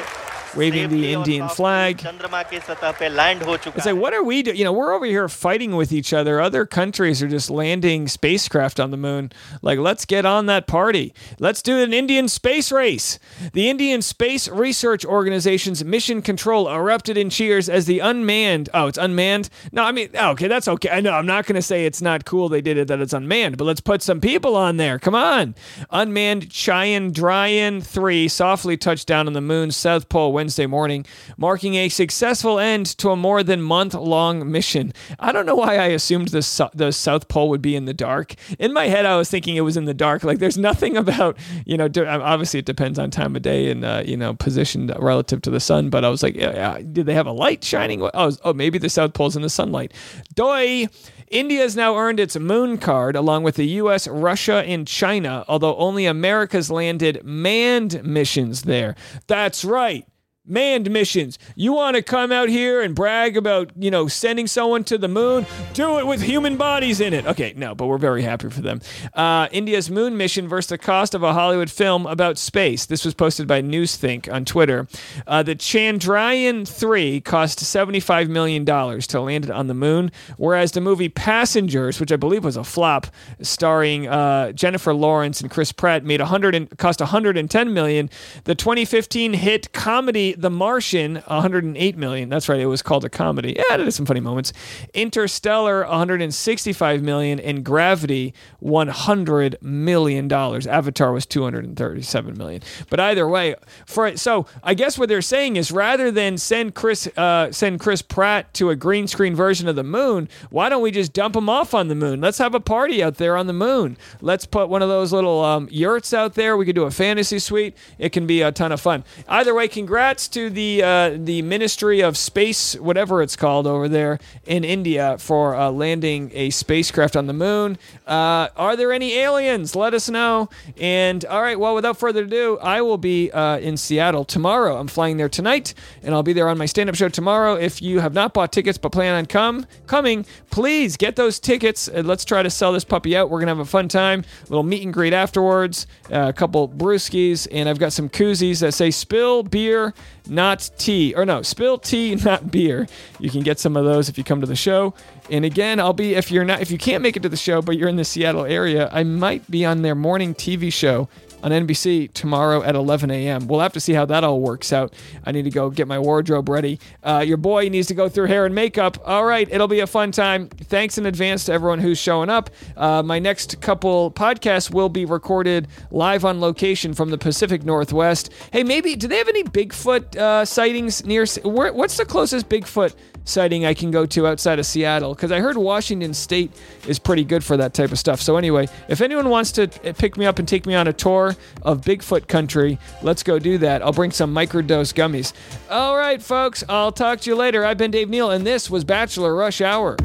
waving 0.57 0.89
the 0.91 1.13
Indian 1.13 1.49
flag. 1.49 2.05
It's 2.05 3.87
like, 3.87 3.97
what 3.97 4.15
are 4.15 4.23
we 4.23 4.43
doing? 4.43 4.57
You 4.57 4.65
know, 4.65 4.73
we're 4.73 4.93
over 4.93 5.07
here 5.07 5.29
fighting 5.29 5.77
with 5.77 5.93
each 5.93 6.13
other. 6.13 6.41
Other 6.41 6.67
countries 6.67 7.23
are 7.23 7.29
just 7.29 7.51
landing 7.51 8.09
spacecraft 8.09 8.81
on 8.81 8.91
the 8.91 8.97
moon. 8.97 9.33
Like, 9.63 9.79
let's 9.79 10.05
get 10.05 10.25
on 10.25 10.47
that 10.47 10.67
party. 10.67 11.15
Let's 11.39 11.63
do 11.63 11.79
an 11.79 11.93
Indian 11.93 12.29
space 12.29 12.73
race. 12.73 13.19
The 13.53 13.69
Indian 13.69 14.03
Space 14.03 14.49
Research 14.49 15.05
Organization's 15.05 15.85
Mission 15.85 16.23
Control 16.23 16.69
erupted 16.69 17.17
in 17.17 17.31
cheers 17.31 17.69
as 17.69 17.87
the 17.87 18.01
unmanned. 18.01 18.69
Oh, 18.75 18.87
it's 18.87 18.99
unmanned? 18.99 19.49
No, 19.73 19.83
I 19.83 19.93
mean, 19.93 20.11
oh, 20.15 20.31
okay, 20.31 20.49
that's 20.49 20.69
okay. 20.69 20.91
I 20.91 21.01
know, 21.01 21.13
I'm 21.13 21.27
not 21.27 21.47
going 21.47 21.57
to 21.57 21.63
say 21.63 21.87
it's 21.87 22.03
not 22.03 22.25
cool 22.25 22.49
they 22.49 22.61
did 22.61 22.79
it, 22.79 22.89
that 22.89 23.01
it's 23.01 23.13
unmanned, 23.13 23.57
but 23.57 23.65
let's 23.65 23.81
put 23.81 24.03
some 24.03 24.21
people 24.21 24.57
on 24.57 24.77
there. 24.77 24.99
Come 24.99 25.15
on. 25.15 25.55
Unmanned 25.91 26.49
Chandrayaan 26.49 27.85
3 27.85 28.29
softly 28.29 28.77
touched 28.77 29.07
down 29.07 29.27
on 29.27 29.33
the 29.33 29.41
moon's 29.41 29.77
South 29.77 30.09
Pole 30.09 30.33
when 30.33 30.46
morning, 30.69 31.07
marking 31.37 31.75
a 31.75 31.89
successful 31.89 32.59
end 32.59 32.87
to 32.99 33.11
a 33.11 33.17
more 33.17 33.43
than 33.43 33.63
month 33.63 33.95
long 33.95 34.51
mission. 34.51 34.93
I 35.19 35.33
don't 35.33 35.47
know 35.47 35.55
why 35.55 35.77
I 35.77 35.87
assumed 35.87 36.29
the, 36.29 36.71
the 36.75 36.93
South 36.93 37.29
Pole 37.29 37.49
would 37.51 37.63
be 37.63 37.77
in 37.77 37.85
the 37.85 37.95
dark. 37.95 38.35
In 38.59 38.73
my 38.73 38.89
head, 38.89 39.07
I 39.07 39.17
was 39.17 39.31
thinking 39.31 39.57
it 39.57 39.63
was 39.63 39.77
in 39.77 39.85
the 39.85 39.95
dark. 39.95 40.25
Like, 40.25 40.39
there's 40.39 40.59
nothing 40.59 40.97
about, 41.05 41.39
you 41.65 41.77
know, 41.77 41.89
d- 41.89 42.05
obviously 42.05 42.61
it 42.61 42.67
depends 42.67 42.99
on 42.99 43.11
time 43.11 43.37
of 43.37 43.43
day 43.43 43.71
and, 43.71 43.85
uh, 43.85 44.03
you 44.05 44.17
know, 44.17 44.35
position 44.35 44.93
relative 44.99 45.43
to 45.43 45.51
the 45.51 45.61
sun, 45.61 45.91
but 45.91 46.05
I 46.05 46.09
was 46.09 46.23
like, 46.23 46.37
yeah, 46.37 46.55
yeah, 46.55 46.79
did 46.79 47.07
they 47.07 47.15
have 47.15 47.27
a 47.27 47.33
light 47.33 47.65
shining? 47.65 48.03
Oh, 48.03 48.33
oh, 48.45 48.53
maybe 48.53 48.79
the 48.79 48.89
South 48.89 49.13
Pole's 49.15 49.37
in 49.37 49.43
the 49.43 49.51
sunlight. 49.51 49.93
Doi! 50.35 50.89
India 51.29 51.63
has 51.63 51.75
now 51.75 51.97
earned 51.97 52.21
its 52.21 52.39
moon 52.39 52.79
card 52.79 53.17
along 53.17 53.43
with 53.43 53.57
the 53.57 53.67
US, 53.67 54.07
Russia, 54.07 54.63
and 54.67 54.87
China, 54.87 55.45
although 55.49 55.77
only 55.77 56.07
America's 56.07 56.71
landed 56.71 57.25
manned 57.25 58.05
missions 58.05 58.63
there. 58.63 58.95
That's 59.27 59.65
right. 59.65 60.07
Manned 60.49 60.91
missions. 60.91 61.39
You 61.57 61.73
want 61.73 61.97
to 61.97 62.03
come 62.03 62.31
out 62.31 62.49
here 62.49 62.81
and 62.81 62.95
brag 62.95 63.37
about, 63.37 63.73
you 63.77 63.91
know, 63.91 64.07
sending 64.07 64.47
someone 64.47 64.85
to 64.85 64.97
the 64.97 65.09
moon? 65.09 65.45
Do 65.75 65.99
it 65.99 66.07
with 66.07 66.23
human 66.23 66.57
bodies 66.57 67.01
in 67.01 67.13
it. 67.13 67.27
Okay, 67.27 67.53
no, 67.57 67.75
but 67.75 67.87
we're 67.87 67.99
very 67.99 68.23
happy 68.23 68.49
for 68.51 68.61
them. 68.61 68.81
Uh, 69.13 69.49
India's 69.51 69.91
moon 69.91 70.17
mission 70.17 70.47
versus 70.47 70.69
the 70.69 70.79
cost 70.79 71.15
of 71.17 71.25
a 71.25 71.33
Hollywood 71.33 71.69
film 71.71 72.07
about 72.07 72.39
space. 72.39 72.87
This 72.87 73.05
was 73.05 73.13
posted 73.13 73.49
by 73.49 73.61
Newsthink 73.61 74.33
on 74.33 74.45
Twitter. 74.45 74.87
Uh, 75.27 75.43
the 75.43 75.57
Chandrayaan 75.57 76.67
3 76.67 77.21
cost 77.23 77.59
$75 77.59 78.29
million 78.29 78.65
to 78.65 79.21
land 79.21 79.47
it 79.47 79.51
on 79.51 79.67
the 79.67 79.75
moon, 79.75 80.13
whereas 80.37 80.73
the 80.73 80.81
movie 80.81 81.09
Passengers, 81.09 81.99
which 81.99 82.13
I 82.13 82.17
believe 82.17 82.45
was 82.45 82.57
a 82.57 82.63
flop, 82.63 83.09
starring 83.41 84.07
uh, 84.07 84.53
Jennifer 84.53 84.95
Lawrence 84.95 85.41
and 85.41 85.51
Chris 85.51 85.73
Pratt, 85.73 86.05
made 86.05 86.21
100 86.21 86.55
and, 86.55 86.79
cost 86.79 87.01
110 87.01 87.75
million. 87.75 88.09
The 88.45 88.55
2015 88.55 89.33
hit 89.33 89.73
comedy 89.73 90.36
The 90.37 90.51
Martian, 90.51 91.17
108 91.27 91.97
million. 91.97 92.29
That's 92.29 92.49
right, 92.49 92.61
it 92.61 92.67
was 92.67 92.83
called 92.83 93.05
a 93.05 93.09
comedy. 93.09 93.55
Yeah, 93.57 93.75
it 93.75 93.81
had 93.81 93.93
some 93.95 94.07
funny 94.07 94.21
moments. 94.21 94.53
Interstellar, 94.95 95.81
165 95.87 97.03
million, 97.03 97.41
and 97.41 97.65
Gravity, 97.65 98.35
100 98.61 99.59
million 99.63 100.29
dollars. 100.29 100.67
Avatar 100.67 101.13
was 101.13 101.27
237 101.27 102.37
million. 102.37 102.63
But 102.91 103.01
either 103.01 103.29
way, 103.29 103.55
for 103.87 104.17
so 104.17 104.47
I 104.63 104.75
guess 104.75 104.99
what 104.99 105.09
they're 105.09 105.23
saying 105.23 105.57
is 105.57 105.71
rather 105.73 106.11
than 106.11 106.39
send 106.39 106.75
Chris 106.75 107.07
uh, 107.17 107.51
send 107.53 107.81
Chris 107.81 108.03
Pratt 108.03 108.53
to 108.55 108.71
a 108.71 108.77
green 108.77 109.07
screen 109.07 109.35
version 109.35 109.69
of 109.69 109.77
the 109.77 109.85
moon, 109.85 110.29
why 110.51 110.69
don't 110.69 110.83
we 110.83 110.91
just 110.91 111.13
dump 111.13 111.37
him 111.37 111.49
off 111.49 111.75
on 111.75 111.89
the 111.89 111.95
moon? 111.95 112.21
Let's 112.21 112.39
have 112.39 112.55
a 112.55 112.61
party 112.61 113.03
out 113.03 113.17
there 113.17 113.37
on 113.37 113.47
the 113.47 113.53
moon. 113.53 113.97
Let's 114.21 114.47
put 114.47 114.69
one 114.69 114.83
of 114.83 114.89
those 114.89 115.13
little 115.13 115.45
um, 115.45 115.69
yurts 115.71 116.13
out 116.13 116.35
there. 116.35 116.57
We 116.57 116.67
could 116.67 116.75
do 116.75 116.85
a 116.85 116.91
fantasy 116.91 117.39
suite. 117.39 117.77
It 117.99 118.11
can 118.11 118.27
be 118.27 118.43
a 118.43 118.53
ton 118.53 118.73
of 118.73 118.81
fun. 118.81 119.05
Either 119.29 119.55
way, 119.55 119.69
congrats 119.69 120.26
to 120.29 120.51
the 120.51 120.83
uh, 120.83 121.11
the 121.17 121.43
Ministry 121.43 122.01
of 122.01 122.17
Space, 122.17 122.75
whatever 122.77 123.23
it's 123.23 123.37
called 123.37 123.67
over 123.67 123.89
there 123.89 124.19
in 124.47 124.65
India, 124.65 125.17
for 125.19 125.55
uh, 125.55 125.71
landing 125.71 126.31
a 126.35 126.51
spacecraft 126.51 127.17
on 127.17 127.27
the 127.27 127.33
moon. 127.33 127.79
Uh, 128.07 128.49
are 128.57 128.77
there 128.77 128.93
any 128.93 129.19
aliens? 129.19 129.75
Let 129.77 129.95
us 129.95 130.09
know. 130.09 130.49
And 130.79 131.25
all 131.25 131.43
right, 131.43 131.59
well, 131.59 131.75
without 131.75 131.99
further 131.99 132.25
ado, 132.25 132.59
I 132.59 132.83
will 132.83 132.99
be 132.99 133.31
uh, 133.33 133.59
in 133.59 133.77
Seattle 133.77 134.25
tomorrow. 134.25 134.79
I'm 134.79 134.89
flying 134.89 135.17
there 135.17 135.29
tonight, 135.29 135.75
and 136.03 136.15
I'll 136.15 136.23
be 136.23 136.33
there 136.33 136.49
on 136.49 136.59
my 136.59 136.67
stand-up 136.67 136.95
show 136.95 137.09
tomorrow. 137.09 137.55
If 137.55 137.81
you 137.83 138.01
have 138.01 138.15
not 138.15 138.35
bought 138.35 138.53
tickets 138.53 138.79
but 138.79 138.93
plan 138.93 139.15
on 139.15 139.27
come 139.27 139.67
coming, 139.87 140.27
please 140.51 140.97
get 140.97 141.17
those 141.17 141.39
tickets. 141.39 141.89
And 141.89 142.07
let's 142.07 142.25
try 142.25 142.43
to 142.43 142.51
sell 142.51 142.73
this 142.73 142.85
puppy 142.85 143.17
out. 143.17 143.31
We're 143.31 143.41
gonna 143.41 143.53
have 143.53 143.59
a 143.59 143.65
fun 143.65 143.89
time. 143.89 144.25
A 144.45 144.49
little 144.49 144.63
meet 144.63 144.83
and 144.83 144.93
greet 144.93 145.13
afterwards. 145.13 145.87
Uh, 146.13 146.27
a 146.29 146.33
couple 146.33 146.69
brewskis, 146.69 147.49
and 147.51 147.69
I've 147.69 147.79
got 147.79 147.93
some 147.93 148.09
koozies 148.09 148.61
that 148.61 148.73
say 148.73 148.91
"Spill 148.91 149.43
beer, 149.43 149.95
not 150.29 150.71
tea," 150.79 151.15
or 151.15 151.25
no, 151.25 151.43
"Spill 151.43 151.79
tea, 151.79 152.15
not 152.25 152.51
beer." 152.51 152.87
You 153.19 153.31
can 153.31 153.41
get 153.41 153.59
some 153.59 153.77
of 153.77 153.85
those 153.85 154.09
if 154.09 154.19
you 154.19 154.25
come 154.25 154.41
to 154.41 154.47
the 154.47 154.57
show. 154.57 154.95
And 155.31 155.45
again, 155.45 155.81
I'll 155.81 155.93
be 155.93 156.15
if 156.15 156.31
you're 156.31 156.45
not 156.45 156.61
if 156.61 156.71
you 156.71 156.79
can't 156.79 157.03
make 157.03 157.17
it 157.17 157.23
to 157.23 157.29
the 157.29 157.37
show, 157.37 157.63
but 157.63 157.77
you're 157.77 157.89
in 157.89 157.97
the 157.97 158.05
Seattle 158.05 158.45
area, 158.45 158.89
I 158.93 159.03
might 159.05 159.51
be 159.51 159.65
on 159.65 159.83
their 159.83 159.95
morning 159.95 160.35
TV 160.35 160.73
show 160.73 161.09
on 161.43 161.51
NBC 161.51 162.13
tomorrow 162.13 162.63
at 162.63 162.75
11 162.75 163.11
a.m. 163.11 163.47
We'll 163.47 163.61
have 163.61 163.73
to 163.75 163.81
see 163.81 163.93
how 163.93 164.05
that 164.07 164.25
all 164.25 164.41
works 164.41 164.73
out. 164.73 164.93
I 165.25 165.33
need 165.33 165.45
to 165.45 165.51
go 165.51 165.71
get 165.71 165.87
my 165.87 165.99
wardrobe 165.99 166.49
ready. 166.49 166.81
Uh, 167.03 167.25
your 167.27 167.37
boy 167.37 167.69
needs 167.69 167.89
to 167.89 167.95
go 167.95 168.09
through 168.09 168.27
hair 168.27 168.47
and 168.47 168.55
makeup. 168.55 168.99
All 169.05 169.25
right, 169.25 169.49
it'll 169.51 169.69
be 169.69 169.81
a 169.81 169.87
fun 169.87 170.13
time. 170.13 170.49
Thanks 170.49 170.99
in 170.99 171.07
advance 171.07 171.45
to 171.45 171.53
everyone 171.53 171.79
who's 171.79 171.99
showing 171.99 172.31
up. 172.31 172.51
Uh, 172.77 173.03
my 173.03 173.19
next 173.19 173.61
couple 173.61 174.11
podcasts 174.11 174.73
will 174.73 174.89
be 174.89 175.05
recorded 175.05 175.69
live 175.91 176.25
on 176.25 176.41
location 176.41 176.95
from 176.95 177.11
the 177.11 177.19
Pacific 177.19 177.65
Northwest. 177.65 178.33
Hey, 178.53 178.65
maybe 178.65 178.97
do 178.97 179.09
they 179.09 179.19
have 179.19 179.29
any 179.29 179.45
Bigfoot 179.45 180.17
uh, 180.17 180.45
sightings 180.45 181.05
near? 181.05 181.27
Where, 181.45 181.73
what's 181.73 181.97
the 181.97 182.05
closest 182.05 182.49
Bigfoot 182.49 182.95
sighting 183.27 183.67
I 183.67 183.75
can 183.75 183.91
go 183.91 184.07
to 184.07 184.27
outside 184.27 184.59
of 184.59 184.65
Seattle? 184.65 185.15
Because 185.15 185.31
I 185.31 185.41
heard 185.41 185.59
Washington 185.59 186.15
State 186.15 186.51
is 186.89 186.99
pretty 186.99 187.25
good 187.25 187.45
for 187.45 187.59
that 187.59 187.75
type 187.75 187.93
of 187.93 187.99
stuff. 187.99 188.23
So 188.23 188.39
anyway, 188.39 188.69
if 188.89 189.03
anyone 189.03 189.29
wants 189.29 189.53
to 189.53 189.65
uh, 189.65 189.93
pick 189.93 190.17
me 190.17 190.25
up 190.25 190.39
and 190.39 190.49
take 190.49 190.65
me 190.65 190.75
on 190.75 190.89
a 190.89 190.93
tour 190.95 191.37
of 191.63 191.83
Bigfoot 191.83 192.29
country, 192.29 192.79
let's 193.03 193.23
go 193.23 193.39
do 193.39 193.59
that. 193.59 193.83
I'll 193.83 193.93
bring 193.93 194.13
some 194.13 194.35
microdose 194.35 194.95
gummies. 194.95 195.35
All 195.69 195.97
right, 195.99 196.23
folks, 196.23 196.65
I'll 196.69 196.93
talk 196.93 197.21
to 197.21 197.31
you 197.31 197.37
later. 197.37 197.65
I've 197.65 197.79
been 197.79 197.91
Dave 197.91 198.09
Neal, 198.09 198.31
and 198.31 198.47
this 198.47 198.71
was 198.71 198.85
Bachelor 198.85 199.35
Rush 199.35 199.61
Hour. 199.61 199.97